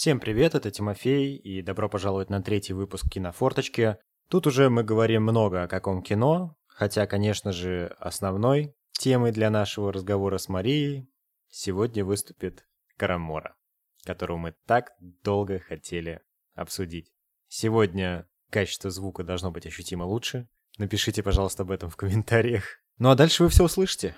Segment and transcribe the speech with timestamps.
[0.00, 3.96] Всем привет, это Тимофей, и добро пожаловать на третий выпуск «Кинофорточки».
[4.30, 9.92] Тут уже мы говорим много о каком кино, хотя, конечно же, основной темой для нашего
[9.92, 11.10] разговора с Марией
[11.50, 12.64] сегодня выступит
[12.96, 13.56] Карамора,
[14.04, 16.20] которого мы так долго хотели
[16.54, 17.10] обсудить.
[17.48, 20.46] Сегодня качество звука должно быть ощутимо лучше.
[20.78, 22.78] Напишите, пожалуйста, об этом в комментариях.
[22.98, 24.14] Ну а дальше вы все услышите.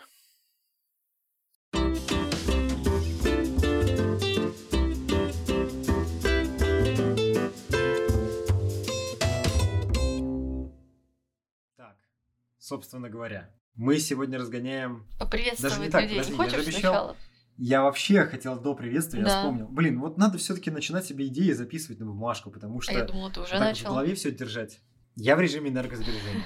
[12.70, 15.04] Собственно говоря, мы сегодня разгоняем...
[15.18, 16.18] Поприветствовать Даже не так, людей.
[16.18, 17.16] подожди, Хочешь я же обещал- сначала?
[17.56, 19.38] Я вообще хотел до приветствия, я Да.
[19.40, 19.66] вспомнил.
[19.68, 23.30] Блин, вот надо все-таки начинать себе идеи записывать на бумажку, потому что А я думала,
[23.30, 23.88] ты уже вот так вот в начал.
[23.90, 24.80] голове все держать.
[25.16, 26.44] Я в режиме энергосбережения.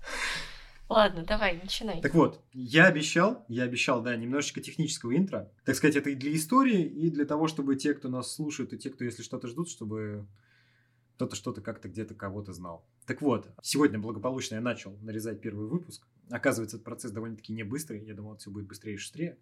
[0.88, 2.00] Ладно, давай, начинай.
[2.00, 5.50] Так вот, я обещал, я обещал, да, немножечко технического интро.
[5.64, 8.78] Так сказать, это и для истории, и для того, чтобы те, кто нас слушают, и
[8.78, 10.28] те, кто, если что-то ждут, чтобы
[11.16, 12.86] кто-то что-то как-то где-то кого-то знал.
[13.06, 16.06] Так вот, сегодня благополучно я начал нарезать первый выпуск.
[16.30, 18.04] Оказывается, этот процесс довольно-таки не быстрый.
[18.04, 19.38] Я думал, все будет быстрее и шустрее.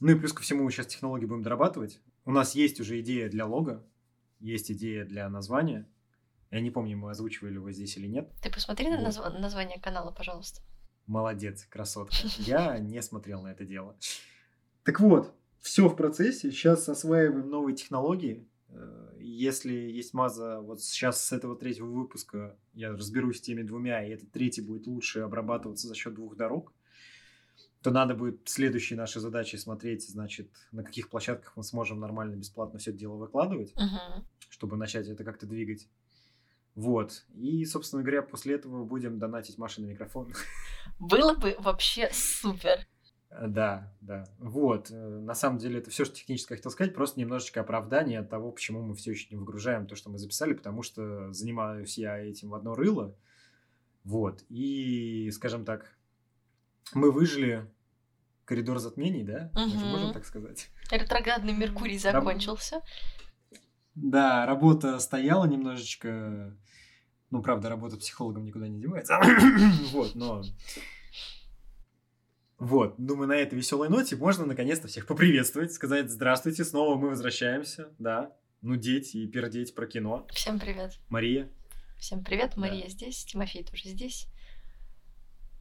[0.00, 2.00] Ну и плюс ко всему, мы сейчас технологии будем дорабатывать.
[2.26, 3.82] У нас есть уже идея для лога,
[4.40, 5.88] есть идея для названия.
[6.50, 8.30] Я не помню, мы озвучивали его здесь или нет.
[8.42, 9.06] Ты посмотри на Вот.
[9.06, 10.60] назва- название канала, пожалуйста.
[11.06, 12.14] Молодец, красотка.
[12.38, 13.96] Я не смотрел на это дело.
[14.84, 16.50] Так вот, все в процессе.
[16.50, 18.46] Сейчас осваиваем новые технологии.
[18.68, 24.04] Э, Если есть маза, вот сейчас с этого третьего выпуска я разберусь с теми двумя,
[24.06, 26.72] и этот третий будет лучше обрабатываться за счет двух дорог,
[27.82, 32.78] то надо будет следующей нашей задачей смотреть, значит, на каких площадках мы сможем нормально, бесплатно
[32.78, 34.26] все это дело выкладывать Мгм.
[34.50, 35.88] чтобы начать это как-то двигать.
[36.74, 37.24] Вот.
[37.34, 40.32] И, собственно говоря, после этого будем донатить Маше на микрофон.
[40.98, 42.86] Было бы вообще супер.
[43.30, 44.24] Да, да.
[44.38, 44.90] Вот.
[44.90, 48.50] Э, На самом деле это все, что технически хотел сказать, просто немножечко оправдание от того,
[48.50, 52.48] почему мы все еще не выгружаем то, что мы записали, потому что занимаюсь я этим
[52.50, 53.14] в одно рыло.
[54.04, 54.42] Вот.
[54.48, 55.94] И, скажем так,
[56.94, 57.70] мы выжили
[58.46, 59.50] коридор затмений, да?
[59.54, 60.70] Мы же можем так сказать.
[60.90, 62.80] Ретроградный Меркурий Раб- закончился.
[63.94, 66.56] Да, работа стояла немножечко.
[67.30, 69.20] Ну, правда, работа психологом никуда не девается.
[69.92, 70.42] вот, но...
[72.58, 77.90] Вот, думаю, на этой веселой ноте можно наконец-то всех поприветствовать, сказать здравствуйте, снова мы возвращаемся,
[77.98, 78.32] да,
[78.62, 80.26] нудеть и пердеть про кино.
[80.32, 80.98] Всем привет.
[81.08, 81.48] Мария,
[81.98, 82.62] Всем привет, Да.
[82.62, 84.26] Мария здесь, Тимофей тоже здесь.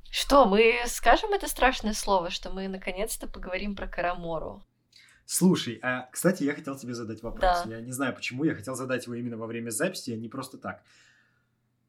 [0.10, 4.64] Что, мы скажем это страшное слово, что мы наконец-то поговорим про Карамору?
[5.28, 7.64] слушай, а, кстати, я хотел тебе задать вопрос.
[7.66, 7.76] Да.
[7.76, 10.58] Я не знаю, почему я хотел задать его именно во время записи, а не просто
[10.58, 10.82] так.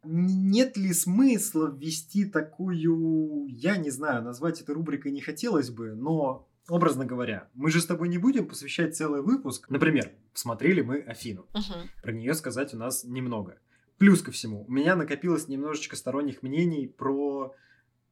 [0.05, 6.49] Нет ли смысла ввести такую, я не знаю, назвать это рубрикой не хотелось бы, но,
[6.69, 9.69] образно говоря, мы же с тобой не будем посвящать целый выпуск.
[9.69, 11.47] Например, посмотрели мы Афину.
[11.53, 11.91] Мгм.
[12.03, 13.59] Про нее сказать у нас немного.
[13.99, 17.55] Плюс ко всему, у меня накопилось немножечко сторонних мнений про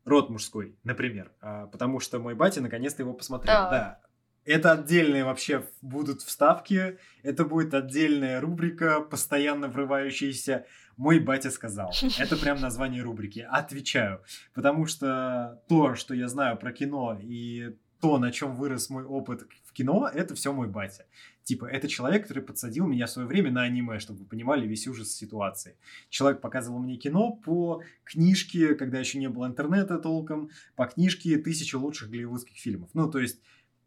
[0.04, 1.30] род мужской, например.
[1.40, 3.54] А, потому что мой батя наконец-то его посмотрел.
[3.54, 3.70] Да.
[3.70, 4.00] Да.
[4.44, 11.92] Это отдельные вообще будут вставки, это будет отдельная рубрика, постоянно врывающаяся «Мой батя сказал».
[12.18, 13.46] Это прям название рубрики.
[13.48, 14.22] Отвечаю.
[14.54, 19.46] Потому что то, что я знаю про кино и то, на чем вырос мой опыт
[19.64, 21.06] в кино, это все мой батя.
[21.44, 24.86] Типа, это человек, который подсадил меня в свое время на аниме, чтобы вы понимали весь
[24.88, 25.76] ужас ситуации.
[26.08, 31.76] Человек показывал мне кино по книжке, когда еще не было интернета толком, по книжке «Тысячи
[31.76, 32.90] лучших голливудских фильмов».
[32.94, 33.40] Ну, то есть,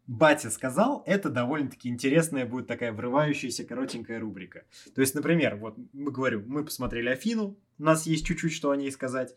[0.06, 4.64] батя сказал, это довольно-таки интересная будет такая врывающаяся коротенькая рубрика.
[4.94, 8.76] То есть, например, вот мы говорю, мы посмотрели Афину, у нас есть чуть-чуть что о
[8.76, 9.34] ней сказать.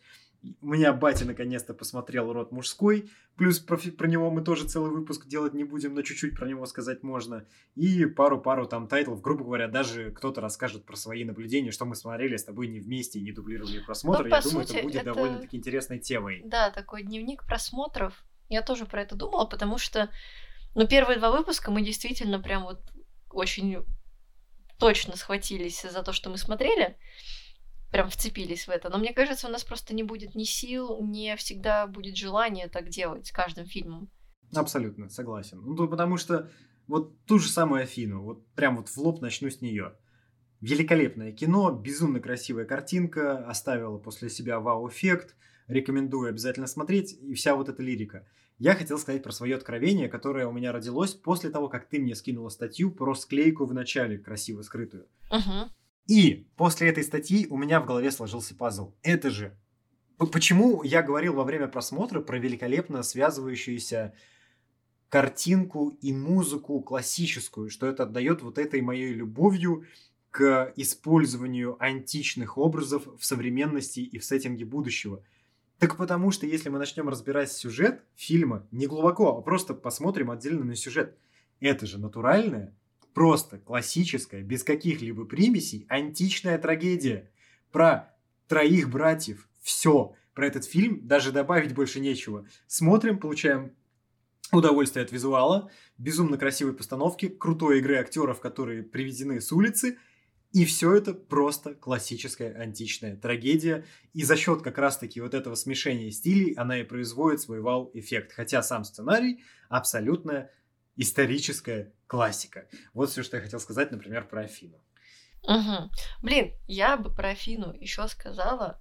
[0.62, 5.26] У меня батя наконец-то посмотрел «Род мужской», плюс про, про него мы тоже целый выпуск
[5.26, 7.46] делать не будем, но чуть-чуть про него сказать можно.
[7.76, 12.36] И пару-пару там тайтлов, грубо говоря, даже кто-то расскажет про свои наблюдения, что мы смотрели
[12.36, 14.24] с тобой не вместе и не дублировали просмотр.
[14.24, 16.42] Ну, Я думаю, сути, это будет это- довольно-таки интересной темой.
[16.44, 18.26] Да, такой дневник просмотров.
[18.50, 20.10] Я тоже про это думала, потому что,
[20.76, 22.82] ну, первые два выпуска мы действительно прям вот
[23.30, 23.78] очень
[24.80, 26.98] точно схватились за то, что мы смотрели.
[27.92, 28.90] Прям вцепились в это.
[28.90, 32.90] Но мне кажется, у нас просто не будет ни сил, не всегда будет желание так
[32.90, 34.10] делать с каждым фильмом.
[34.56, 35.62] Абсолютно, согласен.
[35.62, 36.50] Ну, то потому что
[36.88, 39.94] вот ту же самую Афину, вот прям вот в лоб начну с нее.
[40.60, 45.36] Великолепное кино, безумно красивая картинка, оставила после себя вау-эффект,
[45.68, 48.26] рекомендую обязательно смотреть, и вся вот эта лирика.
[48.60, 52.16] Я хотел сказать про свое откровение, которое у меня родилось после того, как ты мне
[52.16, 55.08] скинула статью про склейку в начале, красиво скрытую.
[55.32, 55.72] Мгм.
[56.08, 58.94] И после этой статьи у меня в голове сложился пазл.
[59.02, 59.58] Это же...
[60.18, 64.14] Почему я говорил во время просмотра про великолепно связывающуюся
[65.10, 69.86] картинку и музыку классическую, что это отдает вот этой моей любовью
[70.32, 75.24] к использованию античных образов в современности и в сеттинге будущего.
[75.84, 80.64] Так потому что если мы начнем разбирать сюжет фильма не глубоко, а просто посмотрим отдельно
[80.64, 81.18] на сюжет,
[81.60, 82.74] это же натуральная,
[83.14, 87.30] просто классическая, без каких-либо примесей, античная трагедия
[87.74, 88.16] про
[88.48, 89.50] троих братьев.
[89.62, 90.16] Все.
[90.34, 92.48] Про этот фильм даже добавить больше нечего.
[92.66, 93.74] Смотрим, получаем
[94.54, 99.98] удовольствие от визуала, безумно красивой постановки, крутой игры актеров, которые приведены с улицы,
[100.54, 103.86] и все это просто классическая античная трагедия.
[104.14, 108.34] И за счет как раз-таки вот этого смешения стилей она и производит свой вау-эффект.
[108.34, 110.52] Хотя сам сценарий абсолютная
[110.96, 112.68] историческая классика.
[112.94, 114.80] Вот все, что я хотел сказать, например, про Афину.
[115.42, 115.90] Угу.
[116.22, 118.80] Блин, я бы про Афину еще сказала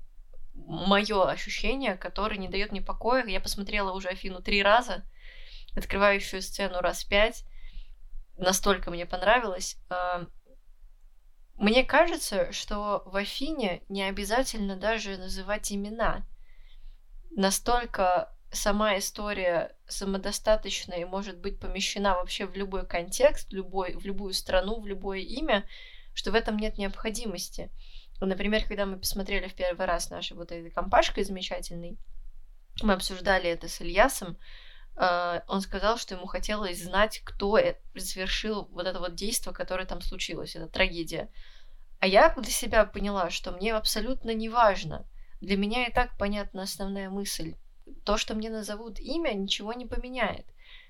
[0.52, 3.26] мое ощущение, которое не дает мне покоя.
[3.26, 5.04] Я посмотрела уже Афину три раза
[5.74, 7.46] открывающую сцену раз пять.
[8.36, 9.78] Настолько мне понравилось.
[11.62, 16.26] Мне кажется, что в Афине не обязательно даже называть имена.
[17.30, 24.04] Настолько сама история самодостаточна и может быть помещена вообще в любой контекст, в, любой, в
[24.04, 25.64] любую страну, в любое имя,
[26.14, 27.70] что в этом нет необходимости.
[28.20, 31.96] Например, когда мы посмотрели в первый раз нашей вот этой компашкой замечательной,
[32.82, 34.36] мы обсуждали это с Ильясом,
[34.94, 39.86] а, он сказал, что ему хотелось знать, кто э, совершил вот это вот действие, которое
[39.86, 41.30] там случилось, это трагедия.
[42.02, 45.06] А я для себя поняла, что мне абсолютно не важно.
[45.40, 47.54] Для меня и так понятна основная мысль.
[48.04, 50.44] То, что мне назовут имя, ничего не поменяет.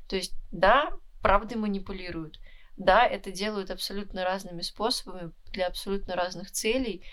[0.08, 0.88] То есть, да,
[1.20, 2.40] правды манипулируют.
[2.78, 7.04] Да, это делают абсолютно разными способами, для абсолютно разных целей.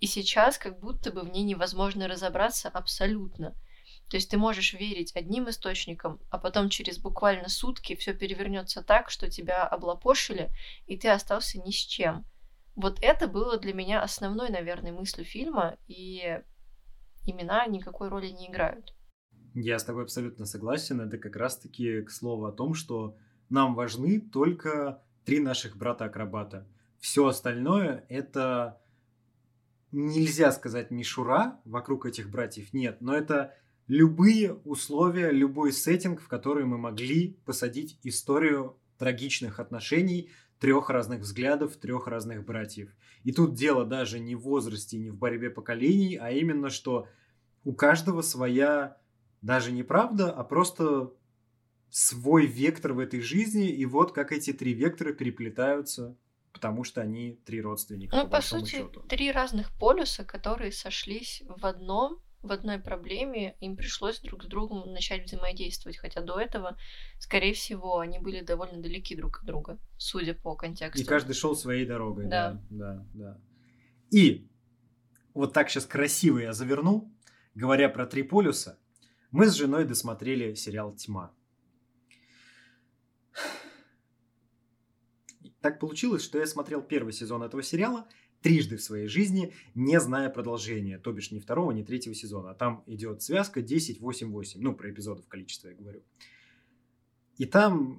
[0.00, 3.54] И сейчас как будто бы в ней невозможно разобраться абсолютно.
[4.10, 9.10] То есть ты можешь верить одним источникам, а потом через буквально сутки все перевернется так,
[9.10, 10.50] что тебя облапошили,
[10.88, 12.26] и ты остался ни с чем.
[12.74, 16.40] Вот это было для меня основной, наверное, мыслью фильма, и
[17.24, 18.94] имена никакой роли не играют.
[19.54, 21.00] Я с тобой абсолютно согласен.
[21.00, 23.16] Это как раз-таки к слову о том, что
[23.48, 26.66] нам важны только три наших брата-акробата.
[26.98, 28.80] Все остальное это
[29.92, 33.54] нельзя сказать мишура вокруг этих братьев, нет, но это
[33.86, 41.76] любые условия, любой сеттинг, в который мы могли посадить историю трагичных отношений трех разных взглядов,
[41.76, 42.90] трех разных братьев.
[43.22, 47.08] И тут дело даже не в возрасте, не в борьбе поколений, а именно, что
[47.64, 48.98] у каждого своя
[49.42, 51.12] даже не правда, а просто
[51.90, 56.16] свой вектор в этой жизни, и вот как эти три вектора переплетаются,
[56.52, 58.16] потому что они три родственника.
[58.16, 59.00] Ну, по, по сути, счету.
[59.02, 64.92] три разных полюса, которые сошлись в одном в одной проблеме, им пришлось друг с другом
[64.92, 66.76] начать взаимодействовать, хотя до этого,
[67.18, 71.02] скорее всего, они были довольно далеки друг от друга, судя по контексту.
[71.02, 73.06] И каждый шел своей дорогой, да, да, да.
[73.14, 73.40] да.
[74.10, 74.48] И
[75.32, 77.10] вот так сейчас красиво я завернул,
[77.54, 78.78] говоря про три полюса,
[79.30, 81.34] мы с женой досмотрели сериал «Тьма».
[85.60, 88.06] Так получилось, что я смотрел первый сезон этого сериала–
[88.44, 92.50] трижды в своей жизни, не зная продолжения, то бишь ни второго, ни третьего сезона.
[92.50, 96.02] А там идет связка 10-8-8, ну, про эпизодов количество я говорю.
[97.38, 97.98] И там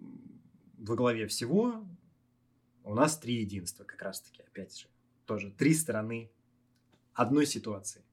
[0.78, 1.84] во главе всего
[2.84, 4.86] у нас три единства, как раз-таки, опять же.
[5.26, 6.30] Тоже три стороны
[7.14, 8.04] одной ситуации.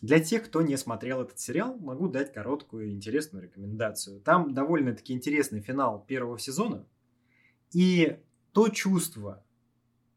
[0.00, 4.20] Для тех, кто не смотрел этот сериал, могу дать короткую интересную рекомендацию.
[4.22, 6.84] Там довольно-таки интересный финал первого сезона.
[7.70, 8.18] И
[8.50, 9.44] то чувство,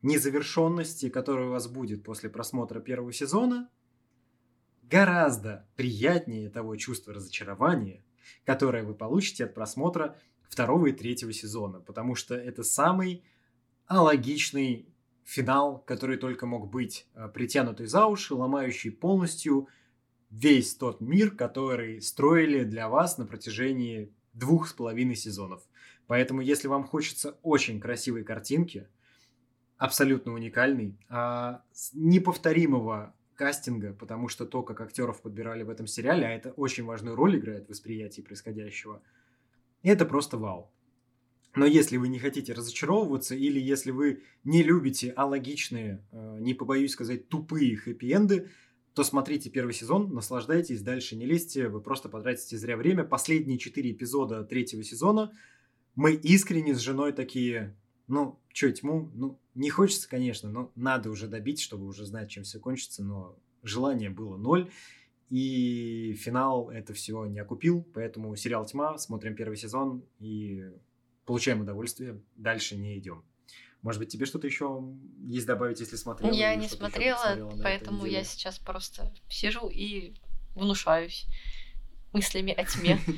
[0.05, 3.69] незавершенности, которая у вас будет после просмотра первого сезона,
[4.83, 8.03] гораздо приятнее того чувства разочарования,
[8.45, 13.23] которое вы получите от просмотра второго и третьего сезона, потому что это самый
[13.87, 14.87] алогичный
[15.23, 19.67] финал, который только мог быть, э, притянутый за уши, ломающий полностью
[20.29, 25.63] весь тот мир, который строили для вас на протяжении двух с половиной сезонов.
[26.05, 28.87] Поэтому, если вам хочется очень красивой картинки,
[29.77, 31.63] абсолютно уникальный, а
[31.93, 37.15] неповторимого кастинга, потому что то, как актеров подбирали в этом сериале, а это очень важную
[37.15, 39.01] роль играет в восприятии происходящего,
[39.83, 40.71] это просто вау.
[41.55, 46.91] Но если вы не хотите разочаровываться, или если вы не любите алогичные, э, не побоюсь
[46.91, 48.49] сказать, тупые хэппи-энды,
[48.93, 53.03] то смотрите первый сезон, наслаждайтесь, дальше не лезьте, вы просто потратите зря время.
[53.03, 55.31] Последние четыре эпизода третьего сезона
[55.95, 57.75] мы искренне с женой такие,
[58.07, 59.11] ну, что, тьму?
[59.13, 63.37] Ну, не хочется, конечно, но надо уже добить, чтобы уже знать, чем все кончится, но
[63.63, 64.69] желание было ноль.
[65.29, 70.71] И финал это все не окупил, поэтому сериал «Тьма», смотрим первый сезон и
[71.25, 73.23] получаем удовольствие, дальше не идем.
[73.81, 74.83] Может быть, тебе что-то еще
[75.23, 76.31] есть добавить, если смотрела?
[76.31, 80.15] Я не смотрела, поэтому я сейчас просто сижу и
[80.55, 81.27] внушаюсь
[82.13, 82.99] мыслями о тьме.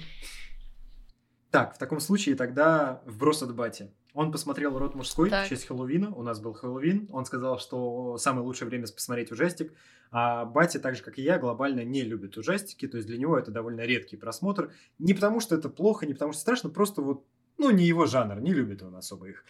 [1.50, 3.89] Так, в таком случае тогда вброс от Бати.
[4.18, 5.46] Он посмотрел «Род мужской» так.
[5.46, 6.10] в честь Хэллоуина.
[6.10, 7.08] У нас был Хэллоуин.
[7.12, 9.72] Он сказал, что самое лучшее время посмотреть ужастик.
[10.10, 12.88] А Батя, так же, как и я, глобально не любит ужастики.
[12.88, 14.72] То есть для него это довольно редкий просмотр.
[14.98, 16.72] Не потому, что это плохо, не потому, что страшно.
[16.72, 17.28] Просто вот,
[17.60, 18.40] ну, не его жанр.
[18.40, 19.46] Не любит он особо их.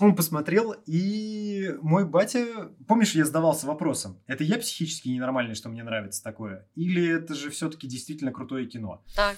[0.00, 2.72] Он посмотрел, и мой батя...
[2.88, 6.68] Помнишь, я задавался вопросом, это я психически ненормальный, что мне нравится такое?
[6.74, 9.04] Или это же все-таки действительно крутое кино?
[9.14, 9.36] Так.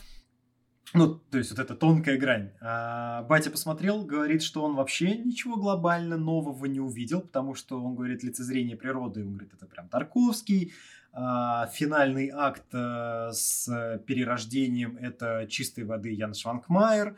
[0.94, 2.50] Ну, то есть вот эта тонкая грань.
[2.60, 7.96] А, батя посмотрел, говорит, что он вообще ничего глобально нового не увидел, потому что он
[7.96, 10.72] говорит лицезрение природы, он говорит, это прям Тарковский.
[11.12, 17.16] А, финальный акт а, с перерождением это чистой воды Ян Шванкмайер.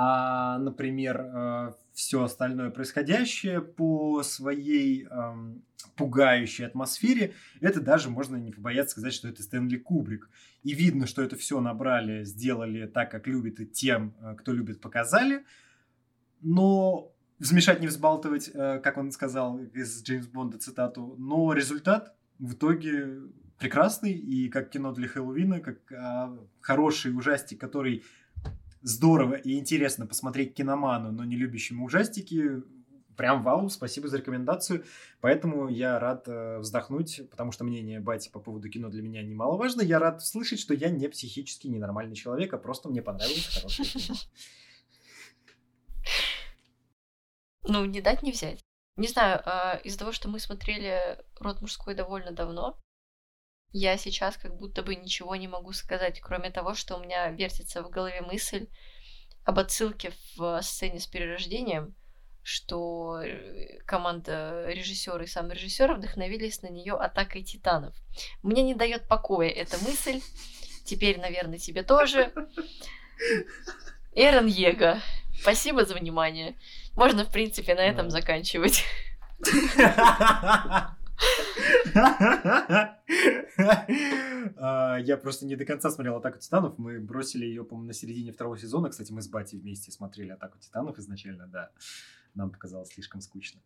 [0.00, 5.64] А, например, а, все остальное происходящее по своей эм,
[5.96, 10.30] пугающей атмосфере, это даже можно не побояться сказать, что это Стэнли Кубрик.
[10.62, 14.80] И видно, что это все набрали, сделали так, как любят и тем, э, кто любит,
[14.80, 15.44] показали.
[16.42, 22.52] Но взмешать не взбалтывать, э, как он сказал из Джеймс Бонда цитату, но результат в
[22.52, 23.22] итоге
[23.58, 28.04] прекрасный, и как кино для Хэллоуина, как а, хороший ужастик, который
[28.82, 32.62] здорово и интересно посмотреть киноману, но не любящему ужастики,
[33.18, 34.84] прям вау, спасибо за рекомендацию.
[35.20, 39.82] Поэтому я рад э, вздохнуть, потому что мнение Бати по поводу кино для меня немаловажно.
[39.82, 43.88] Я рад слышать, что я не психически ненормальный человек, а просто мне понравилось хорошее.
[47.70, 48.64] Ну, не дать, не взять.
[48.96, 52.80] Не знаю, э, из-за того, что мы смотрели «Род мужской» довольно давно,
[53.72, 57.82] я сейчас как будто бы ничего не могу сказать, кроме того, что у меня вертится
[57.82, 58.68] в голове мысль
[59.44, 61.94] об отсылке в сцене с перерождением,
[62.42, 67.94] что э, команда режиссера и сам режиссер вдохновились на нее атакой титанов.
[68.42, 70.20] Мне не дает покоя эта мысль.
[70.84, 72.32] Теперь, наверное, тебе тоже.
[74.14, 74.98] Эрон Его,
[75.40, 76.56] спасибо за внимание.
[76.94, 78.84] Можно, в принципе, на этом заканчивать.
[84.56, 86.78] А, я просто не до конца смотрел «Атаку титанов».
[86.78, 88.88] Мы бросили ее, по-моему, на середине второго сезона.
[88.88, 91.70] Кстати, мы с Батей вместе смотрели «Атаку титанов» изначально, да.
[92.34, 93.60] Нам показалось слишком скучно.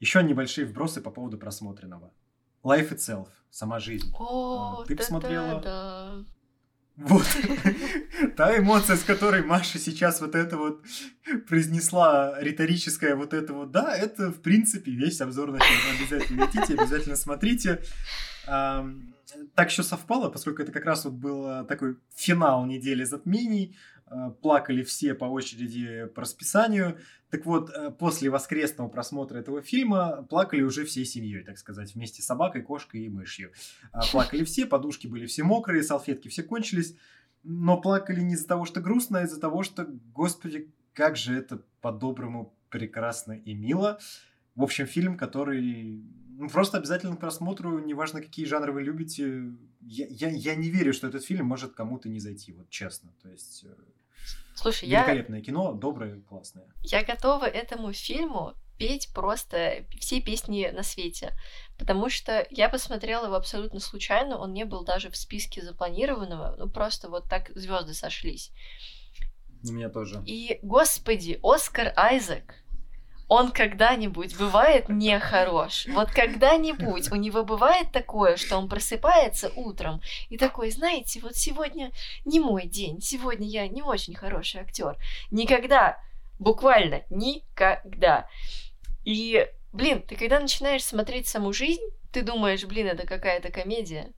[0.00, 2.12] Еще небольшие вбросы по поводу просмотренного.
[2.62, 4.12] Life Itself, сама жизнь.
[4.18, 5.60] О, Ты посмотрела?
[5.60, 6.24] Да.
[6.98, 7.26] Вот.
[8.36, 10.82] Та эмоция, с которой Маша сейчас вот это вот
[11.48, 15.96] произнесла риторическое вот это вот, да, это, в принципе, весь обзор на фильм.
[15.96, 17.82] Обязательно идите, обязательно смотрите.
[18.46, 23.76] Так еще совпало, поскольку это как раз вот был такой финал недели затмений.
[24.10, 26.98] Э, плакали все по очереди по расписанию.
[27.30, 32.22] Так вот, э, после воскресного просмотра этого фильма плакали уже всей семьей, так сказать, вместе
[32.22, 33.52] с собакой, кошкой и мышью.
[33.92, 36.96] А, плакали все, подушки были все мокрые, салфетки все кончились.
[37.42, 41.62] Но плакали не из-за того, что грустно, а из-за того, что, господи, как же это
[41.80, 43.98] по-доброму прекрасно и мило.
[44.54, 46.02] В общем, фильм, который
[46.38, 49.52] ну, просто обязательно к просмотру, неважно, какие жанры вы любите.
[49.80, 53.12] Я, я, я не верю, что этот фильм может кому-то не зайти, вот честно.
[53.22, 53.74] То есть э,
[54.58, 55.44] Слушай, Великолепное я...
[55.44, 56.66] кино, доброе, классное.
[56.82, 61.32] Я готова этому фильму петь просто все песни на свете.
[61.78, 66.68] Потому что я посмотрела его абсолютно случайно, он не был даже в списке запланированного, ну
[66.68, 68.50] просто вот так звезды сошлись.
[69.64, 70.22] У меня тоже.
[70.26, 72.54] И, господи, Оскар Айзек,
[73.28, 75.86] он когда-нибудь бывает нехорош.
[75.88, 81.92] Вот когда-нибудь у него бывает такое, что он просыпается утром и такой, знаете, вот сегодня
[82.24, 84.96] не мой день, сегодня я не очень хороший актер.
[85.30, 85.98] Никогда,
[86.38, 88.26] буквально никогда.
[89.04, 91.82] И, блин, ты когда начинаешь смотреть саму жизнь,
[92.12, 94.10] ты думаешь, блин, это какая-то комедия,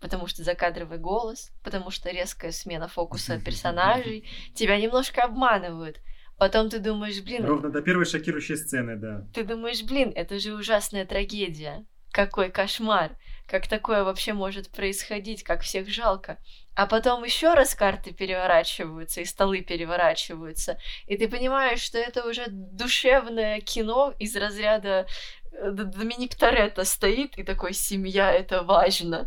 [0.00, 6.00] потому что закадровый голос, потому что резкая смена фокуса персонажей тебя немножко обманывают.
[6.38, 7.44] Потом ты думаешь, блин...
[7.44, 9.26] Ровно до первой шокирующей сцены, да.
[9.34, 11.84] Ты думаешь, блин, это же ужасная трагедия.
[12.12, 13.16] Какой кошмар.
[13.48, 16.38] Как такое вообще может происходить, как всех жалко.
[16.76, 20.78] А потом еще раз карты переворачиваются, и столы переворачиваются.
[21.06, 25.06] И ты понимаешь, что это уже душевное кино из разряда
[25.52, 29.26] э, Доминик Торетто стоит и такой семья это важно.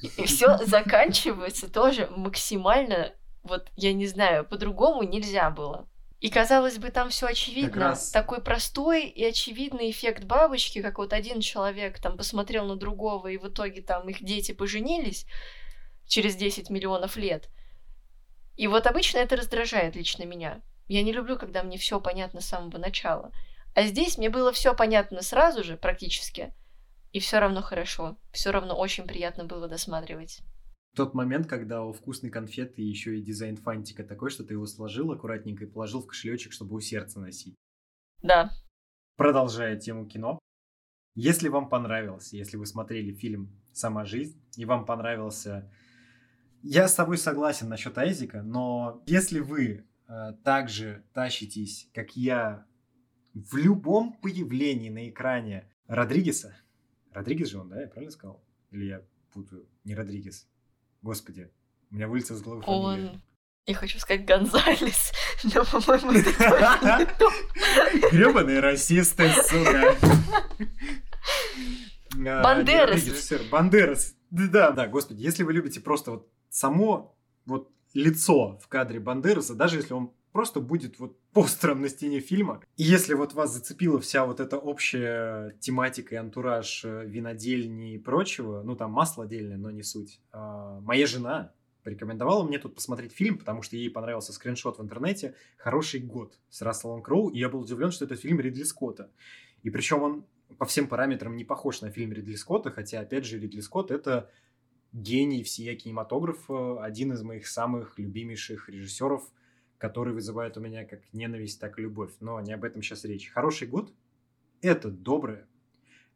[0.00, 3.12] И все заканчивается тоже максимально
[3.48, 5.88] вот я не знаю, по-другому нельзя было.
[6.20, 7.70] И казалось бы, там все очевидно.
[7.90, 13.28] раз- Такой простой и очевидный эффект бабочки, как вот один человек там посмотрел на другого,
[13.28, 15.26] и в итоге там их дети поженились
[16.06, 17.48] через 10 миллионов лет.
[18.56, 20.60] И вот обычно это раздражает лично меня.
[20.88, 23.30] Я не люблю, когда мне все понятно с самого начала.
[23.74, 26.52] А здесь мне было все понятно сразу же, практически.
[27.12, 28.16] И все равно хорошо.
[28.32, 30.40] Все равно очень приятно было досматривать.
[30.98, 35.12] Тот момент, когда у вкусной конфеты еще и дизайн фантика такой, что ты его сложил
[35.12, 37.54] аккуратненько и положил в кошелечек, чтобы у сердца носить.
[38.20, 38.50] Да.
[39.16, 40.40] Продолжая тему кино.
[41.14, 45.72] Если вам понравилось, если вы смотрели фильм «Сама жизнь», и вам понравился...
[46.64, 52.66] Я с тобой согласен насчет Айзека, но если вы э, также тащитесь, как я,
[53.34, 56.56] в любом появлении на экране Родригеса...
[57.12, 57.82] Родригес же он, да?
[57.82, 58.44] Я правильно сказал?
[58.72, 59.68] Или я путаю?
[59.84, 60.48] Не Родригес.
[61.02, 61.50] Господи,
[61.90, 63.10] у меня вылетел из головы фамилия.
[63.10, 63.22] Он...
[63.66, 65.12] Я хочу сказать Гонзалес,
[65.54, 67.28] но, по-моему, это.
[68.10, 69.94] Гребаные расисты, сука.
[72.26, 73.32] А, Бандерас.
[73.50, 74.14] Бандерас.
[74.30, 77.14] Да, да, господи, если вы любите просто вот само
[77.44, 82.62] вот лицо в кадре Бандераса, даже если он просто будет вот постером на стене фильма,
[82.76, 87.98] и если вот вас зацепила вся вот эта общая тематика и антураж э, винодельни и
[87.98, 90.20] прочего, ну там масло отдельное, но не суть.
[90.32, 95.34] А, Моя жена порекомендовала мне тут посмотреть фильм, потому что ей понравился скриншот в интернете
[95.56, 99.10] «Хороший год» с Расселом Кроу, и я был удивлен, что это фильм Ридли Скотта.
[99.62, 100.26] И причем он
[100.58, 104.30] по всем параметрам не похож на фильм Ридли Скотта, хотя, опять же, Ридли Скотт— это
[104.92, 109.30] гений всея кинематографа, один из моих самых любимейших режиссеров,
[109.78, 112.12] который вызывает у меня как ненависть, так и любовь.
[112.20, 113.30] Но не об этом сейчас речь.
[113.30, 113.92] «Хороший год»—
[114.60, 115.48] это доброе,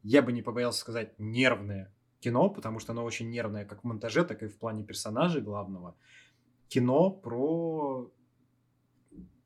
[0.02, 4.24] я бы не побоялся сказать нервное кино, потому что оно очень нервное как в монтаже,
[4.24, 5.96] так и в плане персонажа главного.
[6.68, 8.10] Кино про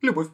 [0.00, 0.28] любовь.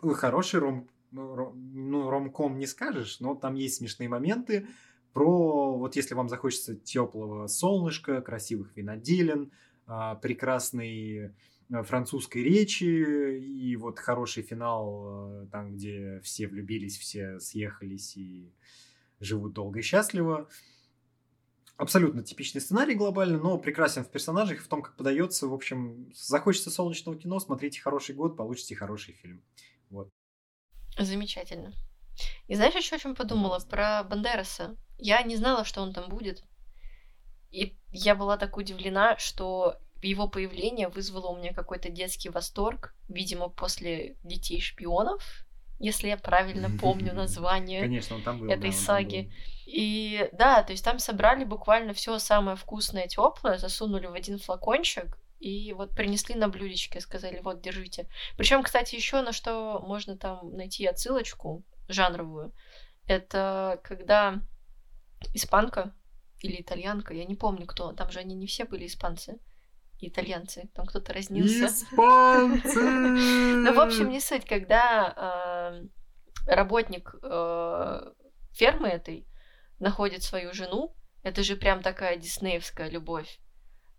[0.00, 4.66] Хороший ром, ром- ну, ромком не скажешь, но там есть смешные моменты
[5.12, 9.52] про, вот если вам захочется теплого солнышка, красивых виноделен,
[9.86, 11.32] а, прекрасной а,
[11.84, 18.52] французской речи и вот хороший финал, а, там, где все влюбились, все съехались и
[19.20, 20.48] живут долго и счастливо.
[21.76, 25.48] Абсолютно типичный сценарий глобально, но прекрасен в персонажах, в том, как подается.
[25.48, 29.42] В общем, захочется солнечного кино, смотрите хороший год, получите хороший фильм.
[29.90, 30.08] Вот.
[30.98, 31.72] Замечательно.
[32.46, 33.58] И знаешь, еще о чем подумала?
[33.58, 34.76] Про Бандераса.
[34.98, 36.44] Я не знала, что он там будет.
[37.50, 43.48] И я была так удивлена, что его появление вызвало у меня какой-то детский восторг, видимо,
[43.48, 45.44] после «Детей шпионов»,
[45.78, 48.48] если я правильно помню название Конечно, он там был.
[48.48, 49.22] да, этой там саги.
[49.22, 49.32] был.
[49.66, 55.18] И да, то есть там собрали буквально все самое вкусное, теплое, засунули в один флакончик
[55.40, 58.08] и вот принесли на блюдечке, сказали, вот, держите.
[58.36, 62.52] Причем, кстати, еще на что можно там найти отсылочку жанровую,
[63.06, 64.40] это когда
[65.34, 65.94] испанка
[66.40, 69.38] или итальянка, я не помню кто, там же они не все были испанцы,
[70.08, 71.66] итальянцы, там кто-то разнился.
[71.66, 72.80] Испанцы!
[73.64, 75.80] Ну, в общем, не суть, когда
[76.46, 78.00] э, работник э,
[78.52, 79.26] фермы этой
[79.78, 83.38] находит свою жену, это же прям такая диснеевская любовь.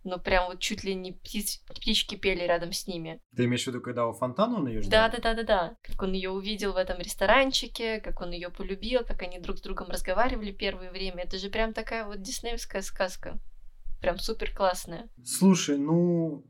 [0.06, 3.22] Ну, прям вот чуть ли не птиц- птички пели рядом с ними.
[3.38, 5.10] Ты имеешь в виду, когда у фонтана он ее ждал?
[5.10, 5.78] Да, да, да, да, да.
[5.82, 9.62] Как он ее увидел в этом ресторанчике, как он ее полюбил, как они друг с
[9.62, 11.24] другом разговаривали первое время.
[11.24, 13.40] Это же прям такая вот диснеевская сказка.
[14.04, 15.10] Прям супер классная.
[15.24, 16.44] Слушай, ну,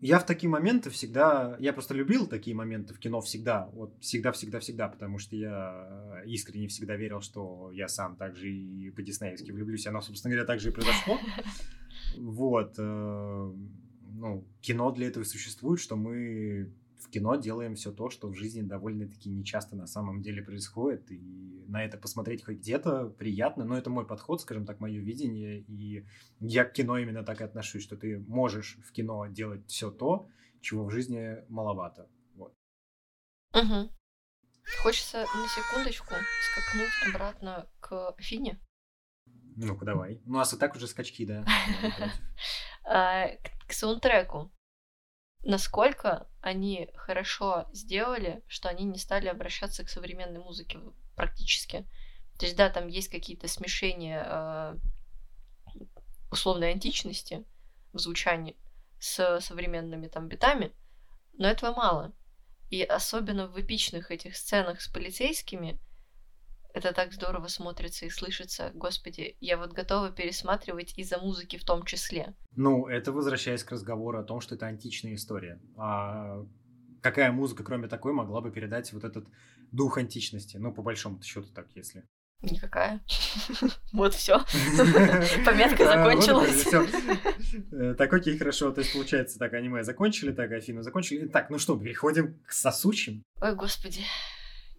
[0.00, 1.56] я в такие моменты всегда...
[1.60, 3.66] Я просто любил такие моменты в кино всегда.
[3.72, 9.86] Вот всегда-всегда-всегда, потому что я искренне всегда верил, что я сам также и по-диснеевски влюблюсь.
[9.86, 11.18] Оно, собственно говоря, так же и произошло.
[12.18, 12.74] Вот.
[12.78, 13.52] э,
[14.12, 18.62] Ну, кино для этого существует, что мы в кино делаем все то, что в жизни
[18.62, 21.10] довольно-таки нечасто на самом деле происходит.
[21.10, 23.64] И на это посмотреть хоть где-то приятно.
[23.64, 25.60] Но это мой подход, скажем так, мое видение.
[25.60, 26.06] И
[26.40, 30.28] я к кино именно так и отношусь, что ты можешь в кино делать все то,
[30.60, 32.08] чего в жизни маловато.
[32.34, 32.54] Вот.
[33.54, 33.90] Угу.
[34.82, 36.14] Хочется на секундочку
[36.52, 38.60] скакнуть обратно к Афине.
[39.56, 40.20] Ну-ка, давай.
[40.24, 41.44] Ну, У нас и так уже скачки, да.
[42.84, 43.28] А,
[43.66, 44.50] к саундтреку.
[45.42, 50.78] Насколько они хорошо сделали, что они не стали обращаться к современной музыке
[51.14, 51.86] практически.
[52.38, 54.76] То есть, да, там есть какие-то смешения а,
[56.30, 57.44] условной античности
[57.92, 58.56] в звучании
[58.98, 60.72] с современными там битами,
[61.34, 62.12] но этого мало.
[62.70, 65.80] И особенно в эпичных этих сценах с полицейскими
[66.74, 68.70] это так здорово смотрится и слышится.
[68.74, 72.34] Господи, я вот готова пересматривать из-за музыки в том числе.
[72.56, 75.60] Ну, это возвращаясь к разговору о том, что это античная история.
[75.76, 76.44] А
[77.00, 79.26] какая музыка, кроме такой, могла бы передать вот этот
[79.72, 80.56] дух античности?
[80.56, 82.04] Ну, по большому счету так, если.
[82.42, 83.02] Никакая.
[83.92, 84.38] Вот все.
[85.44, 86.66] Пометка закончилась.
[87.72, 88.70] Э, так, окей, хорошо.
[88.70, 91.26] То есть, получается, так, аниме закончили, так, Афину закончили.
[91.26, 93.22] Так, ну что, переходим к сосущим.
[93.40, 94.02] Ой, господи.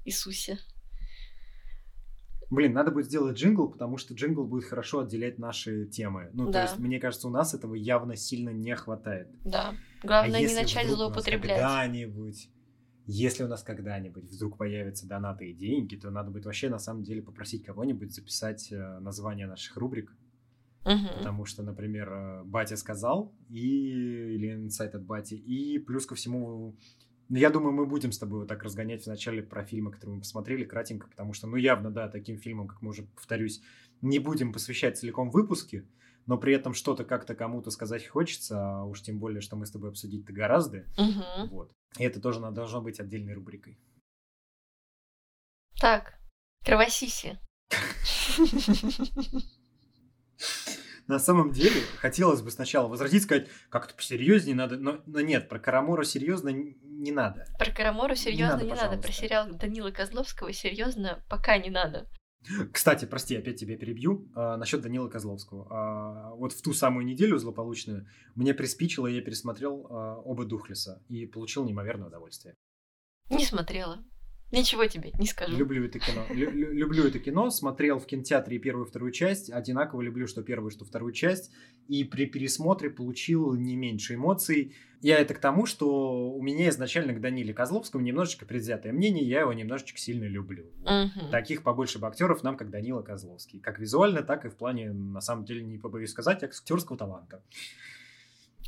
[0.05, 0.59] Иисусе.
[2.49, 6.29] Блин, надо будет сделать джингл, потому что джингл будет хорошо отделять наши темы.
[6.33, 6.51] Ну, да.
[6.51, 9.29] то есть, мне кажется, у нас этого явно сильно не хватает.
[9.45, 9.75] Да.
[10.03, 11.59] Главное, а не начать злоупотреблять.
[11.59, 12.49] Когда-нибудь
[13.11, 17.01] если у нас когда-нибудь вдруг появятся донаты и деньги, то надо будет вообще на самом
[17.01, 20.15] деле попросить кого-нибудь записать э, название наших рубрик.
[20.85, 21.17] Угу.
[21.17, 26.77] Потому что, например, э, батя сказал, и или инсайт от бати, и плюс ко всему,
[27.29, 30.63] я думаю, мы будем с тобой вот так разгонять вначале про фильмы, которые мы посмотрели,
[30.65, 33.61] кратенько, потому что, ну, явно, да, таким фильмам, как мы уже повторюсь,
[34.01, 35.87] не будем посвящать целиком выпуски,
[36.25, 39.71] но при этом что-то как-то кому-то сказать хочется, а уж тем более, что мы с
[39.71, 40.85] тобой обсудить-то гораздо.
[40.97, 41.49] Угу.
[41.51, 41.71] Вот.
[41.97, 43.79] И это тоже должно быть отдельной рубрикой.
[45.79, 46.19] Так,
[46.65, 47.39] кровосиси.
[51.09, 55.57] На самом деле, хотелось бы сначала возразить, сказать, как-то посерьезнее надо, но, но нет, про
[55.57, 57.47] Карамору серьезно не надо.
[57.57, 62.07] Про Карамору серьезно не, надо, не надо, про сериал Данила Козловского серьезно пока не надо.
[62.71, 64.29] Кстати, прости, опять тебя перебью.
[64.35, 65.67] А, насчет Данила Козловского.
[65.71, 71.25] А, вот в ту самую неделю злополучную мне приспичило, я пересмотрел а, оба Духлеса и
[71.25, 72.55] получил неимоверное удовольствие.
[73.31, 73.97] Не смотрела.
[74.51, 75.55] Ничего тебе не скажу.
[75.55, 76.25] Люблю это кино.
[76.29, 77.49] Лю- люблю это кино.
[77.51, 79.51] Смотрел в кинотеатре первую и вторую часть.
[79.51, 81.51] Одинаково люблю что первую, что вторую часть.
[81.87, 84.75] И при пересмотре получил не меньше эмоций.
[85.01, 89.23] Я это к тому, что у меня изначально к Даниле Козловскому немножечко предвзятое мнение.
[89.23, 90.65] Я его немножечко сильно люблю.
[90.81, 91.29] Угу.
[91.31, 93.59] Таких побольше бы актеров нам, как Данила Козловский.
[93.59, 97.43] Как визуально, так и в плане, на самом деле, не побоюсь сказать, актерского таланта.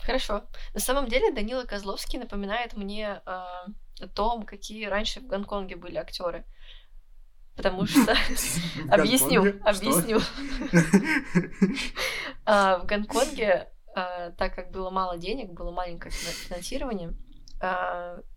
[0.05, 0.43] Хорошо.
[0.73, 5.97] На самом деле Данила Козловский напоминает мне э, о том, какие раньше в Гонконге были
[5.97, 6.45] актеры.
[7.55, 8.15] Потому что...
[8.89, 10.19] Объясню, объясню.
[12.43, 17.13] А, в Гонконге, а, так как было мало денег, было маленькое финансирование,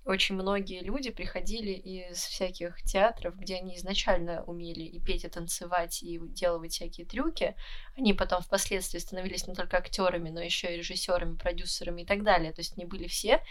[0.05, 6.03] очень многие люди приходили из всяких театров, где они изначально умели и петь, и танцевать,
[6.03, 7.55] и делать всякие трюки.
[7.97, 12.53] Они потом впоследствии становились не только актерами, но еще и режиссерами, продюсерами и так далее.
[12.53, 13.43] То есть они были все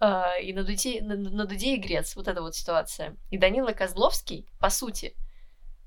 [0.00, 3.16] Uh, и на Дуде, на, на Дуде и Грец, вот эта вот ситуация.
[3.30, 5.14] И Данила Козловский, по сути,